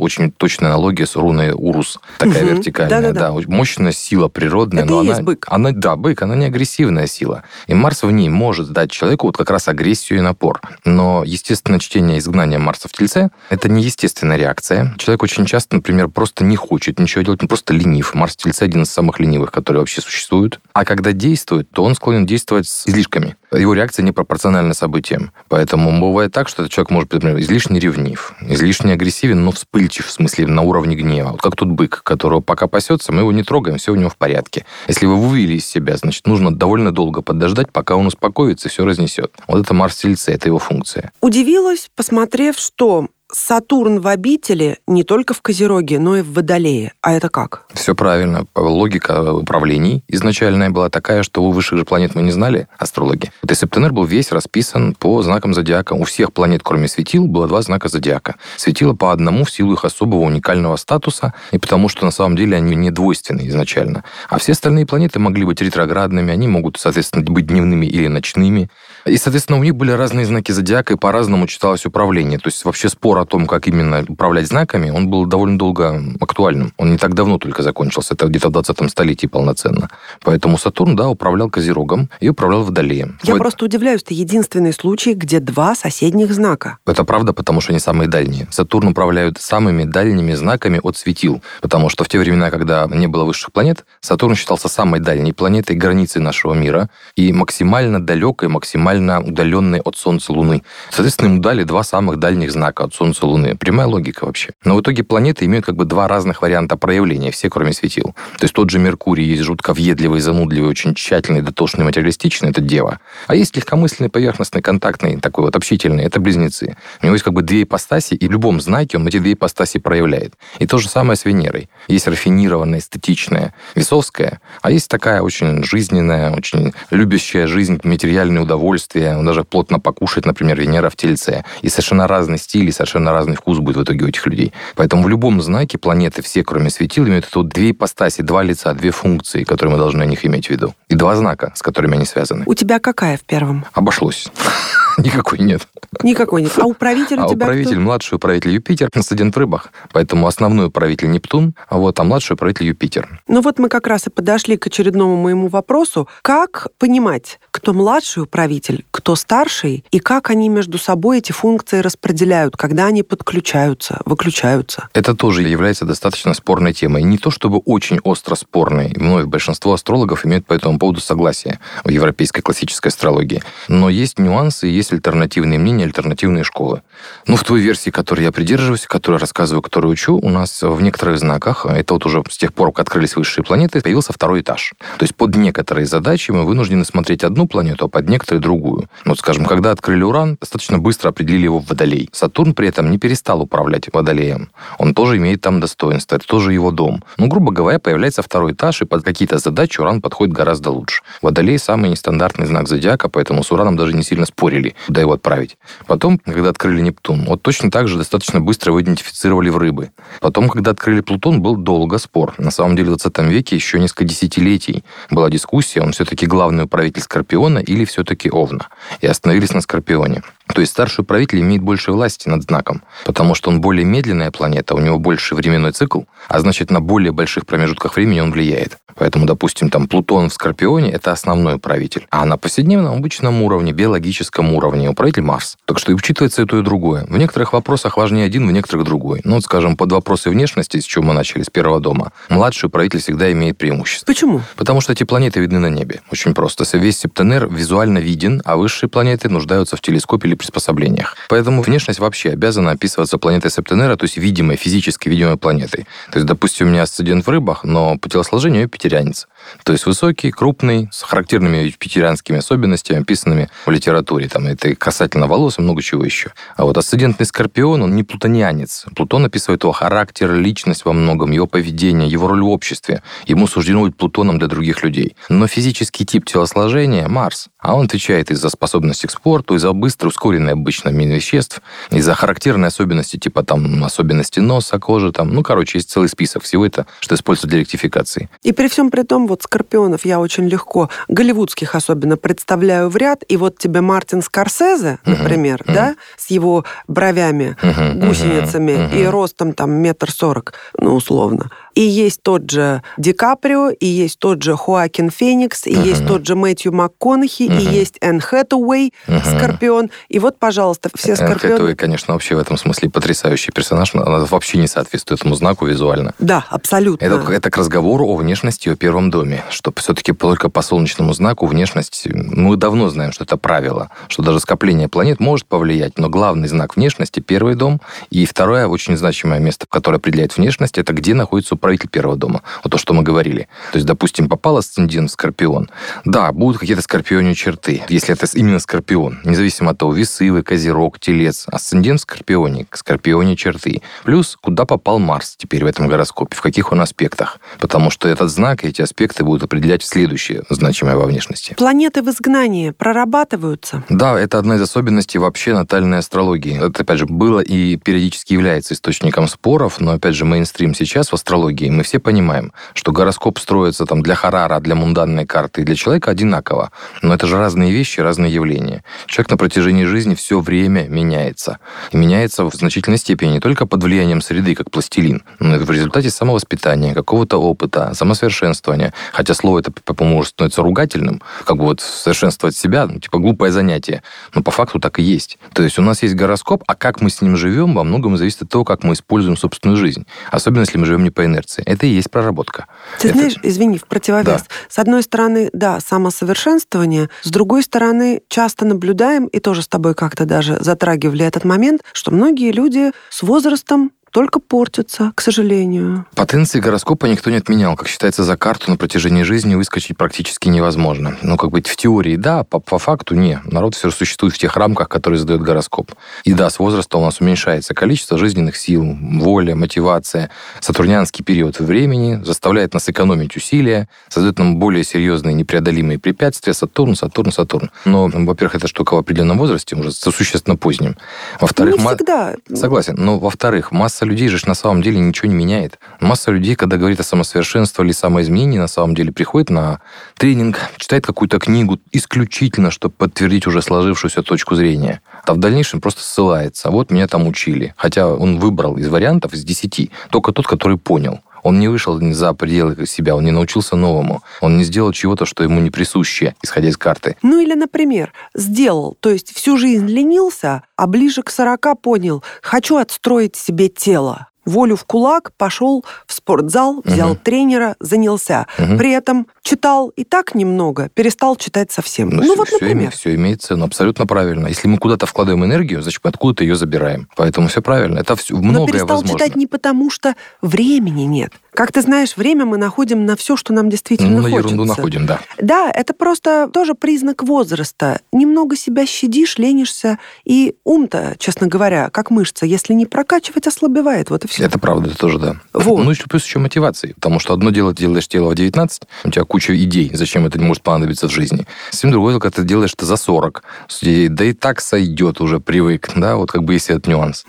очень 0.00 0.30
точная 0.30 0.70
аналогия 0.70 1.06
с 1.06 1.16
руной 1.16 1.52
Урус. 1.52 1.98
Такая 2.18 2.44
угу. 2.44 2.56
вертикальная, 2.56 3.00
Да-да-да. 3.00 3.32
да. 3.32 3.48
Мощная 3.48 3.92
сила 3.92 4.28
природная. 4.28 4.84
Это 4.84 4.92
но 4.92 5.00
она, 5.00 5.20
бык. 5.20 5.46
Она, 5.48 5.72
да, 5.72 5.96
бык, 5.96 6.22
она 6.22 6.34
не 6.36 6.46
агрессивная 6.46 7.06
сила. 7.06 7.44
И 7.66 7.74
Марс 7.74 8.02
в 8.02 8.10
ней 8.10 8.28
может 8.28 8.70
дать 8.72 8.90
человеку 8.90 9.26
вот 9.26 9.36
как 9.36 9.50
раз 9.50 9.68
агрессию 9.68 10.18
и 10.18 10.22
напор. 10.22 10.60
Но, 10.84 11.22
естественно, 11.24 11.78
чтение 11.78 12.18
изгнания 12.18 12.58
Марса 12.58 12.88
в 12.88 12.92
Тельце– 12.92 13.30
это 13.50 13.68
неестественная 13.68 14.36
реакция. 14.36 14.94
Человек 14.98 15.22
очень 15.22 15.46
часто, 15.46 15.76
например, 15.76 16.08
просто 16.08 16.44
не 16.44 16.56
хочет 16.56 16.98
ничего 16.98 17.22
делать, 17.22 17.42
он 17.42 17.48
просто 17.48 17.74
ленив. 17.74 18.14
Марс 18.14 18.34
в 18.34 18.36
Тельце– 18.36 18.64
один 18.64 18.82
из 18.82 18.90
самых 18.90 19.20
ленивых, 19.20 19.50
которые 19.52 19.80
вообще 19.80 20.00
существуют. 20.00 20.60
А 20.72 20.84
когда 20.84 21.12
действует, 21.12 21.70
то 21.70 21.84
он 21.84 21.94
склонен 21.94 22.26
действовать 22.26 22.68
с 22.68 22.86
излишками. 22.86 23.36
Его 23.52 23.74
реакция 23.74 24.02
не 24.02 24.12
пропорциональна 24.12 24.74
событиям. 24.98 25.32
Поэтому 25.48 26.00
бывает 26.00 26.32
так, 26.32 26.48
что 26.48 26.62
этот 26.62 26.72
человек 26.72 26.90
может 26.90 27.08
быть, 27.08 27.22
например, 27.22 27.40
излишне 27.40 27.80
ревнив, 27.80 28.34
излишне 28.40 28.92
агрессивен, 28.92 29.44
но 29.44 29.52
вспыльчив, 29.52 30.06
в 30.06 30.10
смысле, 30.10 30.46
на 30.46 30.62
уровне 30.62 30.96
гнева. 30.96 31.30
Вот 31.32 31.40
как 31.40 31.56
тот 31.56 31.68
бык, 31.68 32.02
которого 32.02 32.40
пока 32.40 32.66
пасется, 32.66 33.12
мы 33.12 33.20
его 33.20 33.32
не 33.32 33.42
трогаем, 33.42 33.78
все 33.78 33.92
у 33.92 33.96
него 33.96 34.10
в 34.10 34.16
порядке. 34.16 34.64
Если 34.88 35.06
вы 35.06 35.16
вывели 35.16 35.54
из 35.54 35.66
себя, 35.66 35.96
значит, 35.96 36.26
нужно 36.26 36.54
довольно 36.54 36.92
долго 36.92 37.22
подождать, 37.22 37.70
пока 37.72 37.96
он 37.96 38.06
успокоится 38.06 38.68
и 38.68 38.70
все 38.70 38.84
разнесет. 38.84 39.32
Вот 39.46 39.60
это 39.60 39.74
Марс 39.74 39.96
Тельце, 39.96 40.32
это 40.32 40.48
его 40.48 40.58
функция. 40.58 41.12
Удивилась, 41.20 41.90
посмотрев, 41.94 42.58
что 42.58 43.08
Сатурн 43.30 44.00
в 44.00 44.06
обители 44.06 44.78
не 44.86 45.04
только 45.04 45.34
в 45.34 45.42
Козероге, 45.42 45.98
но 45.98 46.16
и 46.16 46.22
в 46.22 46.32
Водолее. 46.32 46.94
А 47.02 47.12
это 47.12 47.28
как? 47.28 47.66
Все 47.74 47.94
правильно. 47.94 48.46
Логика 48.54 49.34
управлений 49.34 50.02
изначальная 50.08 50.70
была 50.70 50.88
такая, 50.88 51.22
что 51.22 51.42
у 51.42 51.50
высших 51.50 51.78
же 51.78 51.84
планет 51.84 52.14
мы 52.14 52.22
не 52.22 52.30
знали, 52.30 52.68
астрологи. 52.78 53.30
Вот 53.42 53.54
Септенер 53.54 53.92
был 53.92 54.04
весь 54.04 54.32
расписан 54.32 54.94
по 54.94 55.20
знакам 55.22 55.52
зодиака. 55.52 55.92
У 55.92 56.04
всех 56.04 56.32
планет, 56.32 56.62
кроме 56.64 56.88
светил, 56.88 57.26
было 57.26 57.46
два 57.46 57.60
знака 57.60 57.88
зодиака. 57.88 58.36
Светило 58.56 58.94
по 58.94 59.12
одному 59.12 59.44
в 59.44 59.50
силу 59.50 59.74
их 59.74 59.84
особого 59.84 60.20
уникального 60.20 60.76
статуса, 60.76 61.34
и 61.52 61.58
потому 61.58 61.90
что 61.90 62.06
на 62.06 62.10
самом 62.10 62.34
деле 62.34 62.56
они 62.56 62.76
не 62.76 62.90
двойственны 62.90 63.46
изначально. 63.48 64.04
А 64.30 64.38
все 64.38 64.52
остальные 64.52 64.86
планеты 64.86 65.18
могли 65.18 65.44
быть 65.44 65.60
ретроградными, 65.60 66.32
они 66.32 66.48
могут, 66.48 66.78
соответственно, 66.78 67.24
быть 67.24 67.46
дневными 67.46 67.84
или 67.84 68.06
ночными. 68.06 68.70
И, 69.08 69.16
соответственно, 69.16 69.58
у 69.58 69.62
них 69.62 69.74
были 69.74 69.90
разные 69.90 70.26
знаки 70.26 70.52
зодиака, 70.52 70.94
и 70.94 70.96
по-разному 70.96 71.46
читалось 71.46 71.86
управление. 71.86 72.38
То 72.38 72.48
есть 72.48 72.64
вообще 72.64 72.88
спор 72.88 73.18
о 73.18 73.24
том, 73.24 73.46
как 73.46 73.66
именно 73.66 74.04
управлять 74.06 74.46
знаками, 74.46 74.90
он 74.90 75.08
был 75.08 75.26
довольно 75.26 75.58
долго 75.58 76.02
актуальным. 76.20 76.72
Он 76.76 76.92
не 76.92 76.98
так 76.98 77.14
давно 77.14 77.38
только 77.38 77.62
закончился, 77.62 78.14
это 78.14 78.26
где-то 78.26 78.48
в 78.48 78.52
20 78.52 78.90
столетии 78.90 79.26
полноценно. 79.26 79.90
Поэтому 80.22 80.58
Сатурн, 80.58 80.96
да, 80.96 81.08
управлял 81.08 81.50
Козерогом 81.50 82.10
и 82.20 82.28
управлял 82.28 82.64
Водолеем. 82.64 83.18
Я 83.22 83.34
вот. 83.34 83.40
просто 83.40 83.64
удивляюсь, 83.64 84.02
это 84.02 84.14
единственный 84.14 84.72
случай, 84.72 85.14
где 85.14 85.40
два 85.40 85.74
соседних 85.74 86.32
знака. 86.32 86.78
Это 86.86 87.04
правда, 87.04 87.32
потому 87.32 87.60
что 87.60 87.72
они 87.72 87.80
самые 87.80 88.08
дальние. 88.08 88.46
Сатурн 88.50 88.88
управляют 88.88 89.38
самыми 89.40 89.84
дальними 89.84 90.34
знаками 90.34 90.80
от 90.82 90.96
светил, 90.96 91.42
потому 91.62 91.88
что 91.88 92.04
в 92.04 92.08
те 92.08 92.18
времена, 92.18 92.50
когда 92.50 92.86
не 92.86 93.06
было 93.06 93.24
высших 93.24 93.52
планет, 93.52 93.84
Сатурн 94.00 94.34
считался 94.34 94.68
самой 94.68 95.00
дальней 95.00 95.32
планетой, 95.32 95.76
границей 95.76 96.20
нашего 96.20 96.54
мира 96.54 96.90
и 97.16 97.32
максимально 97.32 98.04
далекой, 98.04 98.48
максимально 98.48 98.97
удаленной 98.98 99.80
от 99.80 99.96
Солнца 99.96 100.32
Луны. 100.32 100.62
Соответственно, 100.90 101.28
ему 101.28 101.40
дали 101.40 101.64
два 101.64 101.82
самых 101.82 102.18
дальних 102.18 102.52
знака 102.52 102.84
от 102.84 102.94
Солнца 102.94 103.26
Луны. 103.26 103.56
Прямая 103.56 103.86
логика 103.86 104.24
вообще. 104.24 104.50
Но 104.64 104.76
в 104.76 104.80
итоге 104.80 105.04
планеты 105.04 105.44
имеют 105.44 105.66
как 105.66 105.76
бы 105.76 105.84
два 105.84 106.08
разных 106.08 106.42
варианта 106.42 106.76
проявления, 106.76 107.30
все 107.30 107.48
кроме 107.50 107.72
светил. 107.72 108.14
То 108.38 108.44
есть 108.44 108.54
тот 108.54 108.70
же 108.70 108.78
Меркурий 108.78 109.24
есть 109.24 109.42
жутко 109.42 109.72
въедливый, 109.72 110.20
занудливый, 110.20 110.70
очень 110.70 110.94
тщательный, 110.94 111.42
дотошный, 111.42 111.84
материалистичный, 111.84 112.50
это 112.50 112.60
Дева. 112.60 113.00
А 113.26 113.34
есть 113.34 113.56
легкомысленный, 113.56 114.10
поверхностный, 114.10 114.62
контактный, 114.62 115.18
такой 115.18 115.44
вот 115.44 115.56
общительный, 115.56 116.04
это 116.04 116.20
Близнецы. 116.20 116.76
У 117.02 117.06
него 117.06 117.14
есть 117.14 117.24
как 117.24 117.34
бы 117.34 117.42
две 117.42 117.62
ипостаси, 117.62 118.14
и 118.14 118.28
в 118.28 118.32
любом 118.32 118.60
знаке 118.60 118.96
он 118.98 119.06
эти 119.06 119.18
две 119.18 119.32
ипостаси 119.32 119.78
проявляет. 119.78 120.34
И 120.58 120.66
то 120.66 120.78
же 120.78 120.88
самое 120.88 121.16
с 121.16 121.24
Венерой. 121.24 121.68
Есть 121.88 122.06
рафинированная, 122.06 122.78
эстетичная, 122.78 123.54
весовская, 123.74 124.40
а 124.62 124.70
есть 124.70 124.88
такая 124.88 125.22
очень 125.22 125.62
жизненная, 125.64 126.30
очень 126.30 126.72
любящая 126.90 127.46
жизнь, 127.46 127.80
материальные 127.84 128.42
удовольствия, 128.78 129.22
даже 129.22 129.44
плотно 129.44 129.80
покушать, 129.80 130.26
например, 130.26 130.60
Венера 130.60 130.88
в 130.88 130.96
Тельце. 130.96 131.44
И 131.62 131.68
совершенно 131.68 132.06
разный 132.06 132.38
стиль, 132.38 132.68
и 132.68 132.72
совершенно 132.72 133.12
разный 133.12 133.36
вкус 133.36 133.58
будет 133.58 133.76
в 133.76 133.82
итоге 133.82 134.04
у 134.04 134.08
этих 134.08 134.26
людей. 134.26 134.52
Поэтому 134.76 135.02
в 135.02 135.08
любом 135.08 135.40
знаке 135.40 135.78
планеты, 135.78 136.22
все, 136.22 136.42
кроме 136.42 136.70
светил, 136.70 137.06
имеют 137.06 137.26
это 137.26 137.40
вот 137.40 137.48
две 137.48 137.72
ипостаси, 137.72 138.22
два 138.22 138.42
лица, 138.42 138.72
две 138.74 138.90
функции, 138.90 139.44
которые 139.44 139.74
мы 139.74 139.78
должны 139.78 140.02
о 140.02 140.06
них 140.06 140.24
иметь 140.24 140.46
в 140.46 140.50
виду. 140.50 140.74
И 140.88 140.94
два 140.94 141.16
знака, 141.16 141.52
с 141.54 141.62
которыми 141.62 141.96
они 141.96 142.06
связаны. 142.06 142.44
У 142.46 142.54
тебя 142.54 142.78
какая 142.78 143.16
в 143.16 143.22
первом? 143.22 143.64
Обошлось. 143.72 144.28
Никакой 144.98 145.38
нет. 145.38 145.62
Никакой 146.02 146.42
нет. 146.42 146.52
А 146.58 146.66
управитель 146.66 147.18
у 147.18 147.24
а 147.24 147.28
тебя 147.28 147.46
управитель, 147.46 147.72
кто? 147.72 147.80
младший 147.80 148.16
управитель 148.16 148.50
Юпитер, 148.50 148.90
студент 149.00 149.34
в 149.34 149.38
рыбах. 149.38 149.70
Поэтому 149.92 150.26
основной 150.26 150.66
управитель 150.66 151.10
Нептун, 151.10 151.54
а 151.68 151.78
вот 151.78 151.98
а 152.00 152.04
младший 152.04 152.34
управитель 152.34 152.66
Юпитер. 152.66 153.20
Ну 153.28 153.40
вот 153.40 153.58
мы 153.58 153.68
как 153.68 153.86
раз 153.86 154.06
и 154.06 154.10
подошли 154.10 154.56
к 154.56 154.66
очередному 154.66 155.16
моему 155.16 155.48
вопросу. 155.48 156.08
Как 156.22 156.68
понимать, 156.78 157.38
кто 157.52 157.72
младший 157.72 158.24
управитель, 158.24 158.67
кто 158.90 159.16
старший, 159.16 159.84
и 159.90 159.98
как 159.98 160.30
они 160.30 160.48
между 160.48 160.78
собой 160.78 161.18
эти 161.18 161.32
функции 161.32 161.80
распределяют, 161.80 162.56
когда 162.56 162.86
они 162.86 163.02
подключаются, 163.02 164.00
выключаются? 164.04 164.88
Это 164.94 165.14
тоже 165.14 165.42
является 165.42 165.84
достаточно 165.84 166.34
спорной 166.34 166.72
темой. 166.72 167.02
Не 167.02 167.18
то 167.18 167.30
чтобы 167.30 167.58
очень 167.58 168.00
остро 168.00 168.34
спорной. 168.34 168.92
Вновь 168.96 169.26
большинство 169.26 169.72
астрологов 169.72 170.26
имеют 170.26 170.46
по 170.46 170.54
этому 170.54 170.78
поводу 170.78 171.00
согласие 171.00 171.60
в 171.84 171.88
европейской 171.88 172.40
классической 172.40 172.88
астрологии. 172.88 173.42
Но 173.68 173.88
есть 173.88 174.18
нюансы, 174.18 174.66
есть 174.66 174.92
альтернативные 174.92 175.58
мнения, 175.58 175.84
альтернативные 175.84 176.44
школы. 176.44 176.82
Ну, 177.26 177.36
в 177.36 177.44
той 177.44 177.60
версии, 177.60 177.90
которой 177.90 178.22
я 178.22 178.32
придерживаюсь, 178.32 178.86
которую 178.86 179.20
рассказываю, 179.20 179.62
которую 179.62 179.92
учу, 179.92 180.16
у 180.16 180.28
нас 180.28 180.62
в 180.62 180.80
некоторых 180.80 181.18
знаках, 181.18 181.66
это 181.66 181.94
вот 181.94 182.06
уже 182.06 182.22
с 182.30 182.36
тех 182.36 182.52
пор, 182.52 182.72
как 182.72 182.88
открылись 182.88 183.16
высшие 183.16 183.44
планеты, 183.44 183.80
появился 183.80 184.12
второй 184.12 184.40
этаж. 184.40 184.74
То 184.98 185.04
есть 185.04 185.14
под 185.14 185.36
некоторые 185.36 185.86
задачи 185.86 186.30
мы 186.30 186.44
вынуждены 186.44 186.84
смотреть 186.84 187.24
одну 187.24 187.46
планету, 187.46 187.86
а 187.86 187.88
под 187.88 188.08
некоторые 188.08 188.40
другую. 188.40 188.57
Ну, 188.58 188.86
вот, 189.04 189.18
скажем, 189.18 189.44
когда 189.44 189.70
открыли 189.70 190.02
Уран, 190.02 190.36
достаточно 190.40 190.78
быстро 190.78 191.10
определили 191.10 191.44
его 191.44 191.60
в 191.60 191.66
Водолей. 191.66 192.08
Сатурн 192.12 192.54
при 192.54 192.68
этом 192.68 192.90
не 192.90 192.98
перестал 192.98 193.42
управлять 193.42 193.88
Водолеем. 193.92 194.50
Он 194.78 194.94
тоже 194.94 195.16
имеет 195.16 195.40
там 195.40 195.60
достоинство, 195.60 196.16
это 196.16 196.26
тоже 196.26 196.52
его 196.52 196.70
дом. 196.70 197.02
Ну, 197.16 197.28
грубо 197.28 197.52
говоря, 197.52 197.78
появляется 197.78 198.22
второй 198.22 198.52
этаж, 198.52 198.82
и 198.82 198.84
под 198.84 199.04
какие-то 199.04 199.38
задачи 199.38 199.80
Уран 199.80 200.00
подходит 200.00 200.34
гораздо 200.34 200.70
лучше. 200.70 201.02
Водолей 201.22 201.58
самый 201.58 201.90
нестандартный 201.90 202.46
знак 202.46 202.68
зодиака, 202.68 203.08
поэтому 203.08 203.42
с 203.42 203.52
Ураном 203.52 203.76
даже 203.76 203.94
не 203.94 204.02
сильно 204.02 204.26
спорили, 204.26 204.74
куда 204.86 205.00
его 205.00 205.12
отправить. 205.12 205.56
Потом, 205.86 206.18
когда 206.18 206.50
открыли 206.50 206.80
Нептун, 206.80 207.24
вот 207.24 207.42
точно 207.42 207.70
так 207.70 207.88
же 207.88 207.96
достаточно 207.96 208.40
быстро 208.40 208.70
его 208.70 208.80
идентифицировали 208.80 209.50
в 209.50 209.58
рыбы. 209.58 209.90
Потом, 210.20 210.48
когда 210.48 210.70
открыли 210.72 211.00
Плутон, 211.00 211.40
был 211.42 211.56
долго 211.56 211.98
спор. 211.98 212.34
На 212.38 212.50
самом 212.50 212.76
деле, 212.76 212.90
в 212.90 212.96
20 212.96 213.18
веке 213.30 213.56
еще 213.56 213.78
несколько 213.78 214.04
десятилетий 214.04 214.84
была 215.10 215.30
дискуссия, 215.30 215.82
он 215.82 215.92
все-таки 215.92 216.26
главный 216.26 216.64
управитель 216.64 217.02
Скорпиона 217.02 217.58
или 217.58 217.84
все-таки 217.84 218.30
Овна. 218.48 218.68
И 219.00 219.06
остановились 219.06 219.52
на 219.52 219.60
Скорпионе. 219.60 220.22
То 220.54 220.60
есть 220.60 220.72
старший 220.72 221.02
управитель 221.02 221.40
имеет 221.40 221.62
больше 221.62 221.92
власти 221.92 222.28
над 222.28 222.42
знаком, 222.42 222.82
потому 223.04 223.34
что 223.34 223.50
он 223.50 223.60
более 223.60 223.84
медленная 223.84 224.30
планета, 224.30 224.74
у 224.74 224.80
него 224.80 224.98
больше 224.98 225.34
временной 225.34 225.72
цикл, 225.72 226.02
а 226.28 226.40
значит, 226.40 226.70
на 226.70 226.80
более 226.80 227.12
больших 227.12 227.46
промежутках 227.46 227.96
времени 227.96 228.20
он 228.20 228.32
влияет. 228.32 228.78
Поэтому, 228.98 229.26
допустим, 229.26 229.70
там 229.70 229.86
Плутон 229.86 230.28
в 230.28 230.34
Скорпионе– 230.34 230.90
это 230.92 231.12
основной 231.12 231.54
управитель. 231.54 232.06
А 232.10 232.24
на 232.24 232.36
повседневном 232.36 232.96
обычном 232.96 233.42
уровне, 233.42 233.72
биологическом 233.72 234.52
уровне 234.54 234.90
управитель 234.90 235.22
Марс. 235.22 235.56
Так 235.66 235.78
что 235.78 235.92
и 235.92 235.94
учитывается 235.94 236.42
и 236.42 236.46
то, 236.46 236.58
и 236.58 236.62
другое. 236.62 237.04
В 237.04 237.16
некоторых 237.16 237.52
вопросах 237.52 237.96
важнее 237.96 238.26
один, 238.26 238.46
в 238.46 238.50
некоторых 238.50 238.84
другой. 238.84 239.20
Ну, 239.22 239.36
вот, 239.36 239.44
скажем, 239.44 239.76
под 239.76 239.92
вопросы 239.92 240.30
внешности, 240.30 240.80
с 240.80 240.84
чего 240.84 241.04
мы 241.04 241.14
начали, 241.14 241.42
с 241.44 241.50
первого 241.50 241.80
дома, 241.80 242.12
младший 242.28 242.66
управитель 242.66 242.98
всегда 242.98 243.30
имеет 243.30 243.56
преимущество. 243.56 244.06
Почему? 244.06 244.40
Потому 244.56 244.80
что 244.80 244.92
эти 244.92 245.04
планеты 245.04 245.40
видны 245.40 245.60
на 245.60 245.68
небе. 245.68 246.00
Очень 246.10 246.34
просто. 246.34 246.64
Весь 246.76 246.98
Септенер 246.98 247.48
визуально 247.48 247.98
виден, 247.98 248.42
а 248.44 248.56
высшие 248.56 248.90
планеты 248.90 249.28
нуждаются 249.28 249.76
в 249.76 249.80
телескопе 249.80 250.28
или 250.28 250.34
приспособлениях. 250.38 251.16
Поэтому 251.28 251.62
внешность 251.62 251.98
вообще 251.98 252.30
обязана 252.30 252.70
описываться 252.70 253.18
планетой 253.18 253.50
Септенера, 253.50 253.96
то 253.96 254.04
есть 254.04 254.16
видимой, 254.16 254.56
физически 254.56 255.08
видимой 255.08 255.36
планетой. 255.36 255.86
То 256.10 256.18
есть, 256.18 256.26
допустим, 256.26 256.68
у 256.68 256.70
меня 256.70 256.82
асцендент 256.82 257.26
в 257.26 257.30
рыбах, 257.30 257.64
но 257.64 257.98
по 257.98 258.08
телосложению 258.08 258.62
я 258.62 258.68
пятерянец. 258.68 259.28
То 259.64 259.72
есть 259.72 259.86
высокий, 259.86 260.30
крупный, 260.30 260.88
с 260.92 261.02
характерными 261.02 261.58
юпитерианскими 261.58 262.38
особенностями, 262.38 263.00
описанными 263.00 263.48
в 263.66 263.70
литературе. 263.70 264.28
Там 264.28 264.46
это 264.46 264.74
касательно 264.74 265.26
волос 265.26 265.58
и 265.58 265.62
много 265.62 265.82
чего 265.82 266.04
еще. 266.04 266.32
А 266.56 266.64
вот 266.64 266.76
асцендентный 266.76 267.26
скорпион, 267.26 267.82
он 267.82 267.94
не 267.94 268.02
плутонианец. 268.02 268.86
Плутон 268.94 269.24
описывает 269.24 269.62
его 269.62 269.72
характер, 269.72 270.32
личность 270.34 270.84
во 270.84 270.92
многом, 270.92 271.30
его 271.32 271.46
поведение, 271.46 272.08
его 272.08 272.28
роль 272.28 272.42
в 272.42 272.48
обществе. 272.48 273.02
Ему 273.26 273.46
суждено 273.46 273.82
быть 273.82 273.96
Плутоном 273.96 274.38
для 274.38 274.48
других 274.48 274.82
людей. 274.82 275.16
Но 275.28 275.46
физический 275.46 276.04
тип 276.04 276.24
телосложения– 276.24 277.08
Марс. 277.08 277.48
А 277.58 277.74
он 277.74 277.86
отвечает 277.86 278.30
из-за 278.30 278.48
способности 278.48 279.06
к 279.06 279.10
спорту, 279.10 279.54
из-за 279.54 279.72
быстрой, 279.72 280.08
ускоренной 280.08 280.52
обычно 280.52 280.90
обмен 280.90 281.10
веществ, 281.10 281.60
из-за 281.90 282.14
характерной 282.14 282.68
особенности, 282.68 283.16
типа 283.16 283.42
там 283.42 283.82
особенности 283.82 284.40
носа, 284.40 284.78
кожи, 284.78 285.12
там, 285.12 285.30
ну, 285.30 285.42
короче, 285.42 285.78
есть 285.78 285.90
целый 285.90 286.08
список 286.08 286.42
всего 286.44 286.64
это, 286.64 286.86
что 287.00 287.14
используется 287.14 287.48
для 287.48 287.60
ректификации. 287.60 288.28
И 288.42 288.52
при 288.52 288.68
всем 288.68 288.90
при 288.90 289.02
том, 289.02 289.26
вот 289.26 289.37
вот 289.38 289.42
скорпионов 289.42 290.04
я 290.04 290.18
очень 290.18 290.48
легко, 290.48 290.90
голливудских 291.06 291.74
особенно, 291.74 292.16
представляю 292.16 292.88
в 292.88 292.96
ряд, 292.96 293.22
и 293.28 293.36
вот 293.36 293.58
тебе 293.58 293.80
Мартин 293.80 294.20
Скорсезе, 294.20 294.98
например, 295.04 295.62
uh-huh. 295.62 295.74
да, 295.74 295.96
с 296.16 296.30
его 296.30 296.64
бровями, 296.88 297.56
uh-huh. 297.62 297.94
гусеницами 297.94 298.72
uh-huh. 298.72 299.00
и 299.00 299.06
ростом 299.06 299.52
там 299.52 299.70
метр 299.70 300.10
сорок, 300.10 300.54
ну, 300.76 300.94
условно. 300.94 301.50
И 301.78 301.82
есть 301.82 302.24
тот 302.24 302.50
же 302.50 302.82
Ди 302.96 303.12
Каприо, 303.12 303.70
и 303.70 303.86
есть 303.86 304.18
тот 304.18 304.42
же 304.42 304.56
Хоакин 304.56 305.10
Феникс, 305.10 305.64
и 305.64 305.76
uh-huh. 305.76 305.86
есть 305.86 306.04
тот 306.08 306.26
же 306.26 306.34
Мэтью 306.34 306.72
МакКонахи, 306.72 307.44
uh-huh. 307.44 307.60
и 307.60 307.72
есть 307.72 307.98
Энн 308.00 308.18
Хэтэуэй, 308.20 308.92
uh-huh. 309.06 309.36
Скорпион. 309.38 309.90
И 310.08 310.18
вот, 310.18 310.40
пожалуйста, 310.40 310.90
все 310.96 311.10
Энн 311.10 311.16
Скорпионы... 311.18 311.54
Хэтэуэй, 311.54 311.76
конечно, 311.76 312.14
вообще 312.14 312.34
в 312.34 312.40
этом 312.40 312.58
смысле 312.58 312.90
потрясающий 312.90 313.52
персонаж. 313.52 313.94
Она 313.94 314.24
вообще 314.24 314.58
не 314.58 314.66
соответствует 314.66 315.20
этому 315.20 315.36
знаку 315.36 315.66
визуально. 315.66 316.14
Да, 316.18 316.44
абсолютно. 316.50 317.04
Это, 317.04 317.30
это 317.30 317.48
к 317.48 317.56
разговору 317.56 318.08
о 318.08 318.16
внешности 318.16 318.68
о 318.68 318.74
первом 318.74 319.12
доме, 319.12 319.44
что 319.48 319.72
все-таки 319.76 320.12
только 320.12 320.48
по 320.48 320.62
солнечному 320.62 321.12
знаку 321.12 321.46
внешность... 321.46 322.08
Мы 322.12 322.56
давно 322.56 322.90
знаем, 322.90 323.12
что 323.12 323.22
это 323.22 323.36
правило, 323.36 323.90
что 324.08 324.24
даже 324.24 324.40
скопление 324.40 324.88
планет 324.88 325.20
может 325.20 325.46
повлиять, 325.46 325.96
но 325.96 326.08
главный 326.08 326.48
знак 326.48 326.74
внешности— 326.74 327.20
первый 327.24 327.54
дом, 327.54 327.80
и 328.10 328.26
второе 328.26 328.66
очень 328.66 328.96
значимое 328.96 329.38
место, 329.38 329.66
которое 329.68 329.98
определяет 329.98 330.36
внешность, 330.36 330.76
это 330.76 330.92
где 330.92 331.14
находится 331.14 331.54
правитель 331.68 331.90
первого 331.90 332.16
дома. 332.16 332.40
Вот 332.64 332.70
то, 332.70 332.78
что 332.78 332.94
мы 332.94 333.02
говорили. 333.02 333.46
То 333.72 333.76
есть, 333.76 333.86
допустим, 333.86 334.26
попал 334.26 334.56
асцендент 334.56 335.10
в 335.10 335.12
Скорпион. 335.12 335.68
Да, 336.06 336.32
будут 336.32 336.58
какие-то 336.58 336.80
скорпионе 336.80 337.34
черты, 337.34 337.82
если 337.90 338.14
это 338.14 338.26
именно 338.32 338.58
Скорпион. 338.58 339.18
Независимо 339.22 339.72
от 339.72 339.78
того, 339.78 339.92
весы 339.92 340.32
вы, 340.32 340.42
Козерог, 340.42 340.98
Телец. 340.98 341.44
Асцендент 341.48 342.00
в 342.00 342.04
Скорпионе, 342.04 342.66
Скорпионе 342.72 343.36
черты. 343.36 343.82
Плюс, 344.04 344.38
куда 344.40 344.64
попал 344.64 344.98
Марс 344.98 345.36
теперь 345.36 345.62
в 345.62 345.66
этом 345.66 345.88
гороскопе, 345.88 346.34
в 346.34 346.40
каких 346.40 346.72
он 346.72 346.80
аспектах. 346.80 347.38
Потому 347.60 347.90
что 347.90 348.08
этот 348.08 348.30
знак 348.30 348.64
и 348.64 348.68
эти 348.68 348.80
аспекты 348.80 349.24
будут 349.24 349.42
определять 349.42 349.82
следующее 349.82 350.44
значимое 350.48 350.96
во 350.96 351.04
внешности. 351.04 351.52
Планеты 351.52 352.02
в 352.02 352.08
изгнании 352.08 352.70
прорабатываются? 352.70 353.84
Да, 353.90 354.18
это 354.18 354.38
одна 354.38 354.56
из 354.56 354.62
особенностей 354.62 355.18
вообще 355.18 355.52
натальной 355.52 355.98
астрологии. 355.98 356.56
Это, 356.56 356.80
опять 356.80 356.98
же, 356.98 357.04
было 357.04 357.40
и 357.40 357.76
периодически 357.76 358.32
является 358.32 358.72
источником 358.72 359.28
споров, 359.28 359.80
но, 359.80 359.92
опять 359.92 360.14
же, 360.14 360.24
мейнстрим 360.24 360.74
сейчас 360.74 361.10
в 361.10 361.14
астрологии 361.14 361.47
астрологии 361.48 361.70
мы 361.70 361.82
все 361.82 361.98
понимаем, 361.98 362.52
что 362.74 362.92
гороскоп 362.92 363.38
строится 363.38 363.86
там 363.86 364.02
для 364.02 364.14
Харара, 364.14 364.60
для 364.60 364.74
мунданной 364.74 365.26
карты 365.26 365.62
и 365.62 365.64
для 365.64 365.74
человека 365.74 366.10
одинаково. 366.10 366.70
Но 367.02 367.14
это 367.14 367.26
же 367.26 367.38
разные 367.38 367.72
вещи, 367.72 368.00
разные 368.00 368.32
явления. 368.32 368.82
Человек 369.06 369.30
на 369.30 369.36
протяжении 369.36 369.84
жизни 369.84 370.14
все 370.14 370.40
время 370.40 370.88
меняется. 370.88 371.58
И 371.92 371.96
меняется 371.96 372.44
в 372.44 372.54
значительной 372.54 372.98
степени 372.98 373.32
не 373.32 373.40
только 373.40 373.66
под 373.66 373.82
влиянием 373.82 374.20
среды, 374.20 374.54
как 374.54 374.70
пластилин, 374.70 375.22
но 375.40 375.56
и 375.56 375.58
в 375.58 375.70
результате 375.70 376.10
самовоспитания, 376.10 376.94
какого-то 376.94 377.38
опыта, 377.38 377.94
самосовершенствования. 377.94 378.92
Хотя 379.12 379.34
слово 379.34 379.60
это, 379.60 379.72
по-моему, 379.72 380.24
становится 380.24 380.62
ругательным, 380.62 381.22
как 381.44 381.56
бы 381.56 381.64
вот 381.64 381.80
совершенствовать 381.80 382.56
себя, 382.56 382.86
ну, 382.86 383.00
типа 383.00 383.18
глупое 383.18 383.52
занятие. 383.52 384.02
Но 384.34 384.42
по 384.42 384.50
факту 384.50 384.80
так 384.80 384.98
и 384.98 385.02
есть. 385.02 385.38
То 385.52 385.62
есть 385.62 385.78
у 385.78 385.82
нас 385.82 386.02
есть 386.02 386.14
гороскоп, 386.14 386.62
а 386.66 386.74
как 386.74 387.00
мы 387.00 387.10
с 387.10 387.22
ним 387.22 387.36
живем, 387.36 387.74
во 387.74 387.84
многом 387.84 388.16
зависит 388.16 388.42
от 388.42 388.48
того, 388.48 388.64
как 388.64 388.84
мы 388.84 388.92
используем 388.92 389.36
собственную 389.36 389.76
жизнь. 389.76 390.06
Особенно, 390.30 390.60
если 390.60 390.78
мы 390.78 390.86
живем 390.86 391.04
не 391.04 391.10
по 391.10 391.24
инерции 391.24 391.37
инерции. 391.38 391.62
Это 391.64 391.86
и 391.86 391.90
есть 391.90 392.10
проработка. 392.10 392.66
Ты 392.98 393.08
это... 393.08 393.18
знаешь, 393.18 393.34
извини, 393.42 393.78
в 393.78 393.86
противовес. 393.86 394.42
Да. 394.42 394.46
С 394.68 394.78
одной 394.78 395.02
стороны, 395.02 395.50
да, 395.52 395.80
самосовершенствование. 395.80 397.08
С 397.22 397.30
другой 397.30 397.62
стороны, 397.62 398.22
часто 398.28 398.64
наблюдаем, 398.64 399.26
и 399.26 399.38
тоже 399.38 399.62
с 399.62 399.68
тобой 399.68 399.94
как-то 399.94 400.24
даже 400.24 400.58
затрагивали 400.60 401.24
этот 401.24 401.44
момент, 401.44 401.82
что 401.92 402.10
многие 402.10 402.52
люди 402.52 402.92
с 403.10 403.22
возрастом 403.22 403.92
только 404.10 404.40
портятся, 404.40 405.12
к 405.14 405.20
сожалению. 405.20 406.06
Потенции 406.14 406.60
гороскопа 406.60 407.06
никто 407.06 407.30
не 407.30 407.36
отменял. 407.36 407.76
Как 407.76 407.88
считается, 407.88 408.24
за 408.24 408.36
карту 408.36 408.70
на 408.70 408.76
протяжении 408.76 409.22
жизни 409.22 409.54
выскочить 409.54 409.96
практически 409.96 410.48
невозможно. 410.48 411.16
Ну, 411.22 411.36
как 411.36 411.50
бы 411.50 411.60
в 411.60 411.76
теории 411.76 412.16
да, 412.16 412.44
по, 412.44 412.60
по 412.60 412.78
факту 412.78 413.14
не. 413.14 413.40
Народ 413.44 413.74
все 413.74 413.90
существует 413.90 414.34
в 414.34 414.38
тех 414.38 414.56
рамках, 414.56 414.88
которые 414.88 415.18
задает 415.18 415.42
гороскоп. 415.42 415.92
И 416.24 416.32
да, 416.32 416.50
с 416.50 416.58
возраста 416.58 416.98
у 416.98 417.04
нас 417.04 417.20
уменьшается 417.20 417.74
количество 417.74 418.18
жизненных 418.18 418.56
сил, 418.56 418.84
воля, 418.84 419.54
мотивация. 419.54 420.30
Сатурнианский 420.60 421.24
период 421.24 421.60
времени 421.60 422.20
заставляет 422.24 422.74
нас 422.74 422.88
экономить 422.88 423.36
усилия, 423.36 423.88
создает 424.08 424.38
нам 424.38 424.56
более 424.56 424.84
серьезные 424.84 425.34
непреодолимые 425.34 425.98
препятствия. 425.98 426.54
Сатурн, 426.54 426.94
Сатурн, 426.94 427.32
Сатурн. 427.32 427.70
Но, 427.84 428.08
во-первых, 428.08 428.56
это 428.56 428.68
штука 428.68 428.94
в 428.94 428.98
определенном 428.98 429.38
возрасте, 429.38 429.76
уже 429.76 429.92
существенно 429.92 430.56
поздним. 430.56 430.96
Во-вторых, 431.40 431.78
не 431.78 431.86
всегда. 431.86 432.34
Согласен. 432.54 432.94
Но, 432.98 433.18
во-вторых, 433.18 433.72
масса 433.72 433.97
масса 433.98 434.06
людей 434.06 434.28
же 434.28 434.38
на 434.46 434.54
самом 434.54 434.80
деле 434.80 435.00
ничего 435.00 435.28
не 435.28 435.34
меняет. 435.34 435.78
Масса 436.00 436.30
людей, 436.30 436.54
когда 436.54 436.76
говорит 436.76 437.00
о 437.00 437.02
самосовершенствовании 437.02 437.90
или 437.90 437.96
самоизменении, 437.96 438.58
на 438.58 438.68
самом 438.68 438.94
деле 438.94 439.10
приходит 439.10 439.50
на 439.50 439.80
тренинг, 440.16 440.60
читает 440.76 441.04
какую-то 441.04 441.40
книгу 441.40 441.80
исключительно, 441.90 442.70
чтобы 442.70 442.94
подтвердить 442.96 443.48
уже 443.48 443.60
сложившуюся 443.60 444.22
точку 444.22 444.54
зрения. 444.54 445.00
А 445.24 445.34
в 445.34 445.38
дальнейшем 445.38 445.80
просто 445.80 446.02
ссылается. 446.02 446.70
Вот 446.70 446.92
меня 446.92 447.08
там 447.08 447.26
учили. 447.26 447.74
Хотя 447.76 448.06
он 448.06 448.38
выбрал 448.38 448.76
из 448.76 448.88
вариантов, 448.88 449.32
из 449.34 449.44
десяти, 449.44 449.90
только 450.10 450.32
тот, 450.32 450.46
который 450.46 450.78
понял. 450.78 451.20
Он 451.48 451.58
не 451.58 451.68
вышел 451.68 451.98
за 452.12 452.34
пределы 452.34 452.86
себя, 452.86 453.16
он 453.16 453.24
не 453.24 453.30
научился 453.30 453.74
новому. 453.74 454.22
Он 454.42 454.58
не 454.58 454.64
сделал 454.64 454.92
чего-то, 454.92 455.24
что 455.24 455.42
ему 455.42 455.60
не 455.60 455.70
присуще, 455.70 456.34
исходя 456.42 456.68
из 456.68 456.76
карты. 456.76 457.16
Ну 457.22 457.40
или, 457.40 457.54
например, 457.54 458.12
сделал, 458.34 458.98
то 459.00 459.08
есть 459.08 459.34
всю 459.34 459.56
жизнь 459.56 459.86
ленился, 459.86 460.62
а 460.76 460.86
ближе 460.86 461.22
к 461.22 461.30
40 461.30 461.80
понял, 461.80 462.22
хочу 462.42 462.76
отстроить 462.76 463.34
себе 463.34 463.70
тело 463.70 464.27
волю 464.48 464.76
в 464.76 464.84
кулак, 464.84 465.32
пошел 465.36 465.84
в 466.06 466.12
спортзал, 466.12 466.82
взял 466.84 467.12
угу. 467.12 467.20
тренера, 467.22 467.76
занялся. 467.80 468.46
Угу. 468.58 468.78
При 468.78 468.92
этом 468.92 469.26
читал 469.42 469.88
и 469.90 470.04
так 470.04 470.34
немного, 470.34 470.88
перестал 470.94 471.36
читать 471.36 471.70
совсем. 471.70 472.10
Ну, 472.10 472.22
ну 472.22 472.22
все, 472.22 472.36
вот, 472.36 472.48
например. 472.52 472.74
Все, 472.74 472.78
имеет, 472.78 472.94
все 472.94 473.14
имеет 473.14 473.42
цену, 473.42 473.64
абсолютно 473.64 474.06
правильно. 474.06 474.48
Если 474.48 474.68
мы 474.68 474.78
куда-то 474.78 475.06
вкладываем 475.06 475.44
энергию, 475.44 475.82
значит, 475.82 476.00
мы 476.02 476.10
откуда-то 476.10 476.44
ее 476.44 476.56
забираем. 476.56 477.08
Поэтому 477.16 477.48
все 477.48 477.62
правильно. 477.62 477.98
Это 477.98 478.16
все, 478.16 478.36
многое 478.36 478.60
Но 478.60 478.66
перестал 478.66 478.96
возможно. 478.96 479.18
читать 479.18 479.36
не 479.36 479.46
потому, 479.46 479.90
что 479.90 480.14
времени 480.42 481.02
нет. 481.02 481.32
Как 481.58 481.72
ты 481.72 481.82
знаешь, 481.82 482.16
время 482.16 482.44
мы 482.44 482.56
находим 482.56 483.04
на 483.04 483.16
все, 483.16 483.36
что 483.36 483.52
нам 483.52 483.68
действительно 483.68 484.10
ну, 484.10 484.16
на 484.18 484.30
хочется. 484.30 484.54
ерунду 484.54 484.64
находим, 484.64 485.06
да. 485.06 485.18
Да, 485.38 485.68
это 485.74 485.92
просто 485.92 486.48
тоже 486.52 486.74
признак 486.74 487.24
возраста. 487.24 487.98
Немного 488.12 488.54
себя 488.54 488.86
щадишь, 488.86 489.38
ленишься, 489.38 489.98
и 490.24 490.54
ум-то, 490.62 491.16
честно 491.18 491.48
говоря, 491.48 491.90
как 491.90 492.12
мышца, 492.12 492.46
если 492.46 492.74
не 492.74 492.86
прокачивать, 492.86 493.48
ослабевает. 493.48 494.08
Вот 494.10 494.24
и 494.24 494.28
все. 494.28 494.44
Это 494.44 494.60
правда, 494.60 494.90
это 494.90 494.98
тоже 494.98 495.18
да. 495.18 495.40
Вот. 495.52 495.82
Ну, 495.82 495.90
и 495.90 495.96
плюс 495.96 496.24
еще 496.24 496.38
мотивации. 496.38 496.92
Потому 496.92 497.18
что 497.18 497.34
одно 497.34 497.50
дело, 497.50 497.74
ты 497.74 497.80
делаешь 497.80 498.06
тело 498.06 498.30
в 498.30 498.36
19, 498.36 498.82
у 499.02 499.10
тебя 499.10 499.24
куча 499.24 499.60
идей, 499.60 499.90
зачем 499.92 500.26
это 500.26 500.38
не 500.38 500.44
может 500.44 500.62
понадобиться 500.62 501.08
в 501.08 501.10
жизни. 501.10 501.44
Совсем 501.70 501.90
другое, 501.90 502.20
когда 502.20 502.36
ты 502.36 502.44
делаешь 502.44 502.74
это 502.74 502.86
за 502.86 502.94
40. 502.94 503.42
Да 503.82 504.24
и 504.24 504.32
так 504.32 504.60
сойдет, 504.60 505.20
уже 505.20 505.40
привык. 505.40 505.90
Да, 505.96 506.14
вот 506.14 506.30
как 506.30 506.44
бы 506.44 506.52
есть 506.52 506.70
этот 506.70 506.86
нюанс. 506.86 507.24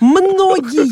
Многие, 0.00 0.85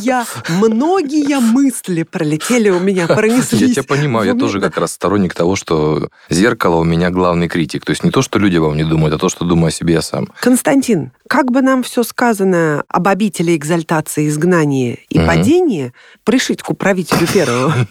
многие 0.49 1.41
мысли 1.41 2.03
пролетели 2.03 2.71
у 2.71 2.81
меня, 2.81 3.07
пронеслись. 3.09 3.61
Я 3.61 3.69
тебя 3.69 3.83
понимаю, 3.85 4.27
я 4.27 4.35
тоже 4.35 4.61
как 4.61 4.77
раз 4.79 4.93
сторонник 4.93 5.35
того, 5.35 5.57
что 5.57 6.09
зеркало 6.29 6.77
у 6.77 6.85
меня 6.85 7.11
главный 7.11 7.49
критик. 7.49 7.85
То 7.85 7.91
есть 7.91 8.05
не 8.05 8.11
то, 8.11 8.23
что 8.23 8.39
люди 8.39 8.57
вам 8.57 8.77
не 8.77 8.85
думают, 8.85 9.15
а 9.15 9.19
то, 9.19 9.29
что 9.29 9.45
думаю 9.45 9.69
о 9.69 9.71
себе 9.71 9.95
я 9.95 10.03
сам. 10.03 10.29
Константин, 10.41 11.13
как 11.29 11.51
бы 11.51 11.63
нам 11.63 11.83
все 11.83 12.03
сказанное 12.03 12.85
об 12.89 13.09
обители 13.09 13.57
экзальтации, 13.57 14.29
изгнания 14.29 14.99
и 15.09 15.19
угу. 15.19 15.27
падения 15.27 15.93
пришить 16.25 16.63
к 16.63 16.71
управителю 16.71 17.27
первого? 17.27 17.75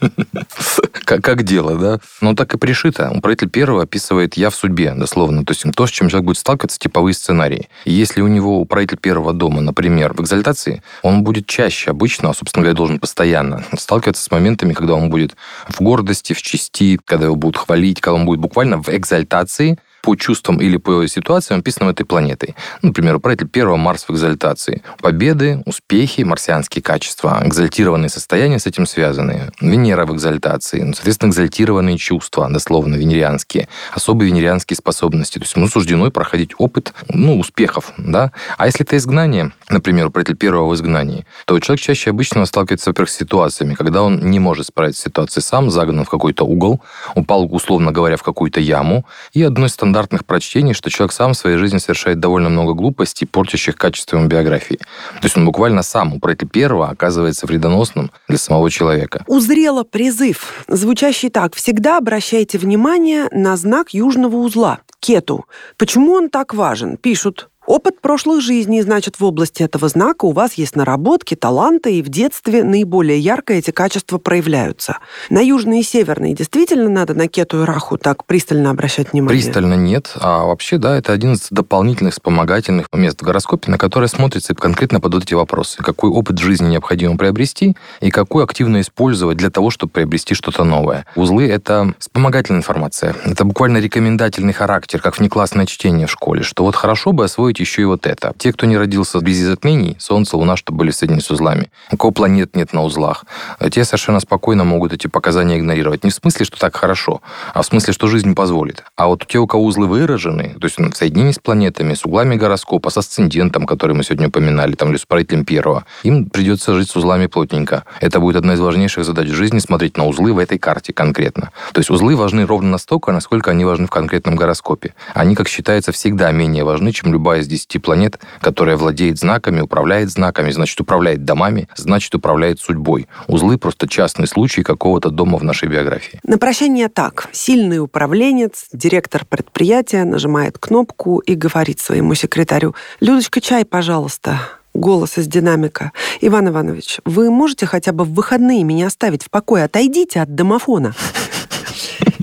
Как, 1.06 1.22
как 1.22 1.44
дело, 1.44 1.76
да? 1.76 2.00
Ну, 2.22 2.34
так 2.34 2.54
и 2.54 2.58
пришито. 2.58 3.12
Управитель 3.13 3.50
первого 3.50 3.84
описывает 3.84 4.36
«я 4.36 4.50
в 4.50 4.56
судьбе», 4.56 4.94
дословно. 4.96 5.44
То 5.44 5.52
есть 5.52 5.66
то, 5.76 5.86
с 5.86 5.89
чем 5.89 6.08
человек 6.08 6.28
будет 6.28 6.38
сталкиваться, 6.38 6.80
типовые 6.80 7.13
сценарии. 7.13 7.68
И 7.84 7.92
если 7.92 8.22
у 8.22 8.28
него 8.28 8.60
управитель 8.60 8.98
первого 8.98 9.34
дома, 9.34 9.62
например, 9.62 10.13
в 10.13 10.22
экзальтации, 10.22 10.82
он 11.02 11.24
будет 11.24 11.46
чаще 11.46 11.92
обычно, 11.93 12.29
а, 12.29 12.34
собственно 12.34 12.63
говоря, 12.63 12.75
должен 12.75 12.99
постоянно 12.99 13.63
сталкиваться 13.77 14.23
с 14.23 14.32
моментами, 14.32 14.73
когда 14.73 14.95
он 14.95 15.10
будет 15.10 15.36
в 15.69 15.79
гордости, 15.82 16.34
в 16.34 16.41
чести, 16.41 16.99
когда 17.06 17.25
его 17.25 17.36
будут 17.36 17.58
хвалить, 17.58 18.01
когда 18.01 18.15
он 18.15 18.25
будет 18.25 18.39
буквально 18.39 18.82
в 18.82 18.89
экзальтации, 18.89 19.79
по 20.04 20.16
чувствам 20.16 20.58
или 20.58 20.76
по 20.76 21.08
ситуациям, 21.08 21.62
описанным 21.62 21.89
этой 21.89 22.06
планетой. 22.06 22.56
Например, 22.82 23.16
управитель 23.16 23.48
первого 23.48 23.78
Марс 23.78 24.04
в 24.10 24.12
экзальтации. 24.12 24.84
Победы, 25.02 25.63
успехи, 25.66 26.24
марсианские 26.24 26.84
качества, 26.84 27.42
экзальтированные 27.46 28.10
состояния 28.10 28.60
с 28.60 28.68
этим 28.68 28.86
связаны. 28.86 29.52
Венера 29.62 30.06
в 30.06 30.13
экзальтации, 30.13 30.82
ну, 30.82 30.94
соответственно, 30.94 31.30
экзальтированные 31.30 31.98
чувства, 31.98 32.50
дословно, 32.52 32.96
венерианские, 32.96 33.70
особые 33.94 34.30
венерианские 34.30 34.76
способности. 34.76 35.39
То 35.39 35.46
есть 35.46 35.56
ему 35.56 35.70
суждено 35.70 36.12
проходить 36.12 36.52
опыт, 36.58 36.94
ну, 37.08 37.39
успехов, 37.39 37.94
да. 37.98 38.34
А 38.58 38.66
если 38.66 38.86
это 38.86 38.98
изгнание, 38.98 39.54
например, 39.70 40.08
управитель 40.08 40.36
первого 40.36 40.70
в 40.70 40.76
изгнании, 40.76 41.26
то 41.46 41.58
человек 41.60 41.82
чаще 41.82 42.10
обычно 42.10 42.46
сталкивается, 42.46 42.89
во-первых, 42.89 43.10
с 43.10 43.16
ситуациями, 43.16 43.74
когда 43.74 44.04
он 44.04 44.20
не 44.20 44.39
может 44.39 44.66
справиться 44.66 45.00
с 45.00 45.06
ситуацией 45.06 45.44
сам, 45.44 45.72
загнан 45.72 46.04
в 46.04 46.10
какой-то 46.10 46.44
угол, 46.44 46.82
упал, 47.16 47.48
условно 47.50 47.94
говоря, 47.94 48.18
в 48.18 48.24
какую-то 48.24 48.60
яму, 48.60 49.06
и 49.32 49.42
одной 49.42 49.70
стандартной 49.70 49.92
стандартных 49.93 50.25
прочтений, 50.25 50.73
что 50.73 50.89
человек 50.89 51.12
сам 51.12 51.34
в 51.34 51.38
своей 51.38 51.58
жизни 51.58 51.77
совершает 51.77 52.19
довольно 52.19 52.49
много 52.49 52.73
глупостей, 52.73 53.27
портящих 53.27 53.75
качество 53.75 54.17
ему 54.17 54.27
биографии. 54.27 54.77
То 54.77 55.25
есть 55.25 55.38
он 55.38 55.45
буквально 55.45 55.84
сам 55.84 56.13
у 56.13 56.19
Претли 56.19 56.47
Первого 56.47 56.89
оказывается 56.89 57.45
вредоносным 57.45 58.10
для 58.27 58.39
самого 58.39 58.71
человека. 58.71 59.23
Узрела 59.27 59.84
призыв, 59.84 60.65
звучащий 60.67 61.29
так. 61.29 61.53
Всегда 61.53 61.99
обращайте 61.99 62.58
внимание 62.58 63.27
на 63.32 63.56
знак 63.56 63.93
южного 63.93 64.38
узла– 64.38 64.79
кету. 64.99 65.45
Почему 65.77 66.13
он 66.13 66.29
так 66.29 66.53
важен? 66.53 66.97
Пишут, 66.97 67.49
Опыт 67.65 68.02
прошлых 68.02 68.41
жизней, 68.41 68.82
значит, 68.82 69.19
в 69.19 69.23
области 69.23 69.63
этого 69.63 69.88
знака 69.88 70.26
у 70.26 70.32
вас 70.32 70.56
есть 70.56 70.76
наработки, 70.76 71.36
таланты, 71.36 71.95
и 71.95 72.02
в 72.02 72.10
детстве 72.10 72.62
наиболее 72.62 73.17
ярко 73.17 73.54
эти 73.54 73.71
качества 73.71 74.17
проявляются. 74.17 74.97
На 75.30 75.39
южный 75.39 75.80
и 75.80 75.84
северный 75.84 76.34
действительно 76.34 76.89
надо 76.89 77.13
на 77.13 77.30
кету 77.30 77.62
и 77.62 77.65
раху 77.65 77.97
так 77.97 78.26
пристально 78.26 78.69
обращать 78.69 79.13
внимание? 79.13 79.41
Пристально 79.41 79.76
нет, 79.76 80.12
а 80.19 80.43
вообще, 80.43 80.78
да, 80.78 80.97
это 80.97 81.13
один 81.13 81.34
из 81.34 81.47
дополнительных 81.52 82.13
вспомогательных 82.13 82.88
мест 82.91 83.21
в 83.21 83.23
гороскопе, 83.23 83.71
на 83.71 83.78
которое 83.78 84.08
смотрится 84.08 84.54
конкретно 84.54 84.99
под 84.99 85.13
вот 85.13 85.23
эти 85.23 85.34
вопросы. 85.34 85.82
Какой 85.82 86.10
опыт 86.10 86.39
жизни 86.39 86.67
необходимо 86.67 87.15
приобрести 87.17 87.78
и 88.02 88.12
какой 88.12 88.43
активно 88.43 88.82
использовать 88.82 89.38
для 89.38 89.49
того, 89.49 89.69
чтобы 89.69 89.93
приобрести 89.93 90.34
что-то 90.34 90.65
новое. 90.65 91.06
Узлы— 91.15 91.47
это 91.49 91.93
вспомогательная 91.97 92.60
информация. 92.60 93.15
Это 93.23 93.45
буквально 93.45 93.78
рекомендательный 93.78 94.54
характер, 94.54 94.99
как 94.99 95.17
внеклассное 95.17 95.65
чтение 95.65 96.08
в 96.08 96.12
школе, 96.12 96.43
что 96.43 96.65
вот 96.65 96.76
хорошо 96.76 97.13
бы 97.13 97.23
освоить 97.23 97.53
еще 97.60 97.82
и 97.82 97.86
вот 97.86 98.06
это. 98.08 98.34
Те, 98.38 98.54
кто 98.54 98.66
не 98.66 98.78
родился 98.78 99.20
без 99.20 99.38
затмений, 99.38 99.96
Солнце, 100.00 100.38
Луна, 100.38 100.56
чтобы 100.58 100.80
были 100.80 100.92
соединены 100.92 101.22
с 101.22 101.32
узлами. 101.32 101.72
У 101.92 101.98
кого 101.98 102.12
планет 102.12 102.56
нет 102.56 102.74
на 102.74 102.84
узлах, 102.84 103.26
те 103.72 103.84
совершенно 103.84 104.20
спокойно 104.20 104.63
могут 104.63 104.94
эти 104.94 105.08
показания 105.08 105.58
игнорировать. 105.60 106.04
Не 106.04 106.10
в 106.10 106.13
смысле, 106.13 106.46
что 106.46 106.60
так 106.60 106.76
хорошо, 106.76 107.22
а 107.54 107.62
в 107.62 107.66
смысле, 107.66 107.94
что 107.94 108.08
жизнь 108.08 108.34
позволит. 108.36 108.84
А 108.96 109.08
вот 109.08 109.26
те, 109.28 109.39
у 109.39 109.48
кого 109.48 109.66
узлы 109.66 109.88
выражены, 109.88 110.56
то 110.60 110.66
есть 110.66 110.78
в 110.80 110.94
соединении 110.96 111.32
с 111.32 111.39
планетами, 111.39 111.94
с 111.94 112.06
углами 112.06 112.36
гороскопа, 112.36 112.89
с 112.89 112.98
асцендентом, 112.98 113.66
который 113.66 113.96
мы 113.96 114.04
сегодня 114.04 114.28
упоминали, 114.30 114.74
там, 114.74 114.89
или 114.89 114.98
с 114.98 115.06
правителем 115.06 115.46
первого, 115.46 115.86
им 116.04 116.30
придется 116.30 116.74
жить 116.74 116.89
с 116.89 116.96
узлами 116.96 117.28
плотненько. 117.28 117.84
Это 118.02 118.20
будет 118.20 118.38
одна 118.38 118.54
из 118.54 118.60
важнейших 118.60 119.06
задач 119.06 119.28
в 119.30 119.34
жизни, 119.34 119.60
смотреть 119.60 119.98
на 119.98 120.06
узлы 120.08 120.34
в 120.34 120.39
этой 120.39 120.58
карте 120.58 120.94
конкретно. 120.94 121.52
То 121.74 121.80
есть 121.80 121.89
узлы 121.89 122.16
важны 122.16 122.46
ровно 122.46 122.72
настолько, 122.72 123.12
насколько 123.12 123.52
они 123.52 123.66
важны 123.66 123.88
в 123.88 123.92
конкретном 123.92 124.36
гороскопе. 124.36 124.96
Они, 125.13 125.36
как 125.36 125.48
считается, 125.48 125.92
всегда 125.92 126.32
менее 126.32 126.63
важны, 126.63 126.92
чем 126.92 127.13
любая 127.13 127.42
из 127.43 127.47
10 127.47 127.82
планет, 127.82 128.19
которая 128.41 128.77
владеет 128.77 129.19
знаками, 129.19 129.62
управляет 129.62 130.10
знаками, 130.10 130.51
значит, 130.51 130.79
управляет 130.82 131.25
домами, 131.25 131.67
значит, 131.75 132.15
управляет 132.15 132.60
судьбой. 132.60 133.08
Узлы 133.27 133.58
просто 133.58 133.88
частный 133.88 134.27
случай 134.27 134.63
какого-то 134.63 135.10
дома 135.10 135.38
в 135.38 135.43
нашей 135.43 135.69
биографии. 135.69 136.19
На 136.23 136.38
прощание 136.38 136.89
так. 136.89 137.29
Сильный 137.32 137.79
управленец, 137.79 138.65
директор 138.73 139.25
предприятия 139.25 140.03
нажимает 140.03 140.58
кнопку 140.58 141.19
и 141.19 141.36
говорит 141.36 141.79
своему 141.79 142.15
секретарю, 142.15 142.75
«Людочка, 142.99 143.41
чай, 143.41 143.65
пожалуйста» 143.65 144.39
голос 144.73 145.19
из 145.19 145.27
динамика. 145.27 145.91
«Иван 146.19 146.49
Иванович, 146.49 146.99
вы 147.06 147.29
можете 147.29 147.67
хотя 147.67 147.91
бы 147.91 148.06
в 148.06 148.13
выходные 148.13 148.63
меня 148.63 148.88
оставить 148.88 149.23
в 149.23 149.29
покое? 149.29 149.65
Отойдите 149.65 150.19
от 150.21 150.34
домофона». 150.34 150.95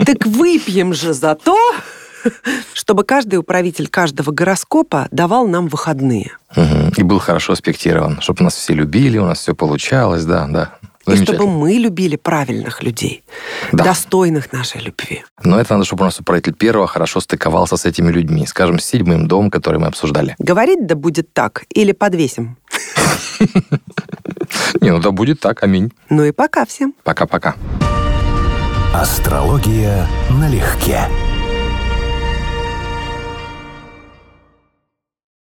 Так 0.06 0.26
выпьем 0.26 0.94
же 0.94 1.12
за 1.12 1.34
то, 1.34 1.56
чтобы 2.74 3.04
каждый 3.04 3.36
управитель 3.36 3.88
каждого 3.88 4.30
гороскопа 4.30 5.08
давал 5.10 5.46
нам 5.46 5.68
выходные. 5.68 6.32
Угу. 6.56 6.92
И 6.96 7.02
был 7.02 7.18
хорошо 7.18 7.52
аспектирован, 7.52 8.20
чтобы 8.20 8.42
нас 8.42 8.54
все 8.54 8.74
любили, 8.74 9.18
у 9.18 9.26
нас 9.26 9.38
все 9.38 9.54
получалось, 9.54 10.24
да, 10.24 10.46
да. 10.46 10.72
И 11.06 11.16
чтобы 11.16 11.48
мы 11.48 11.72
любили 11.72 12.16
правильных 12.16 12.82
людей, 12.82 13.24
да. 13.72 13.84
достойных 13.84 14.52
нашей 14.52 14.80
любви. 14.82 15.24
Но 15.42 15.58
это 15.58 15.72
надо, 15.72 15.84
чтобы 15.84 16.02
у 16.02 16.04
нас 16.04 16.20
управитель 16.20 16.52
первого 16.52 16.86
хорошо 16.86 17.20
стыковался 17.20 17.76
с 17.76 17.84
этими 17.84 18.12
людьми. 18.12 18.46
Скажем, 18.46 18.78
с 18.78 18.84
седьмым 18.84 19.26
домом, 19.26 19.50
который 19.50 19.80
мы 19.80 19.86
обсуждали. 19.86 20.36
Говорить 20.38 20.86
да 20.86 20.94
будет 20.94 21.32
так, 21.32 21.64
или 21.70 21.92
подвесим. 21.92 22.58
Не, 24.80 24.90
ну 24.90 25.00
да 25.00 25.10
будет 25.10 25.40
так, 25.40 25.62
аминь. 25.64 25.92
Ну 26.10 26.24
и 26.24 26.32
пока 26.32 26.64
всем. 26.66 26.94
Пока-пока. 27.02 27.56
Астрология 28.94 30.06
налегке. 30.30 31.08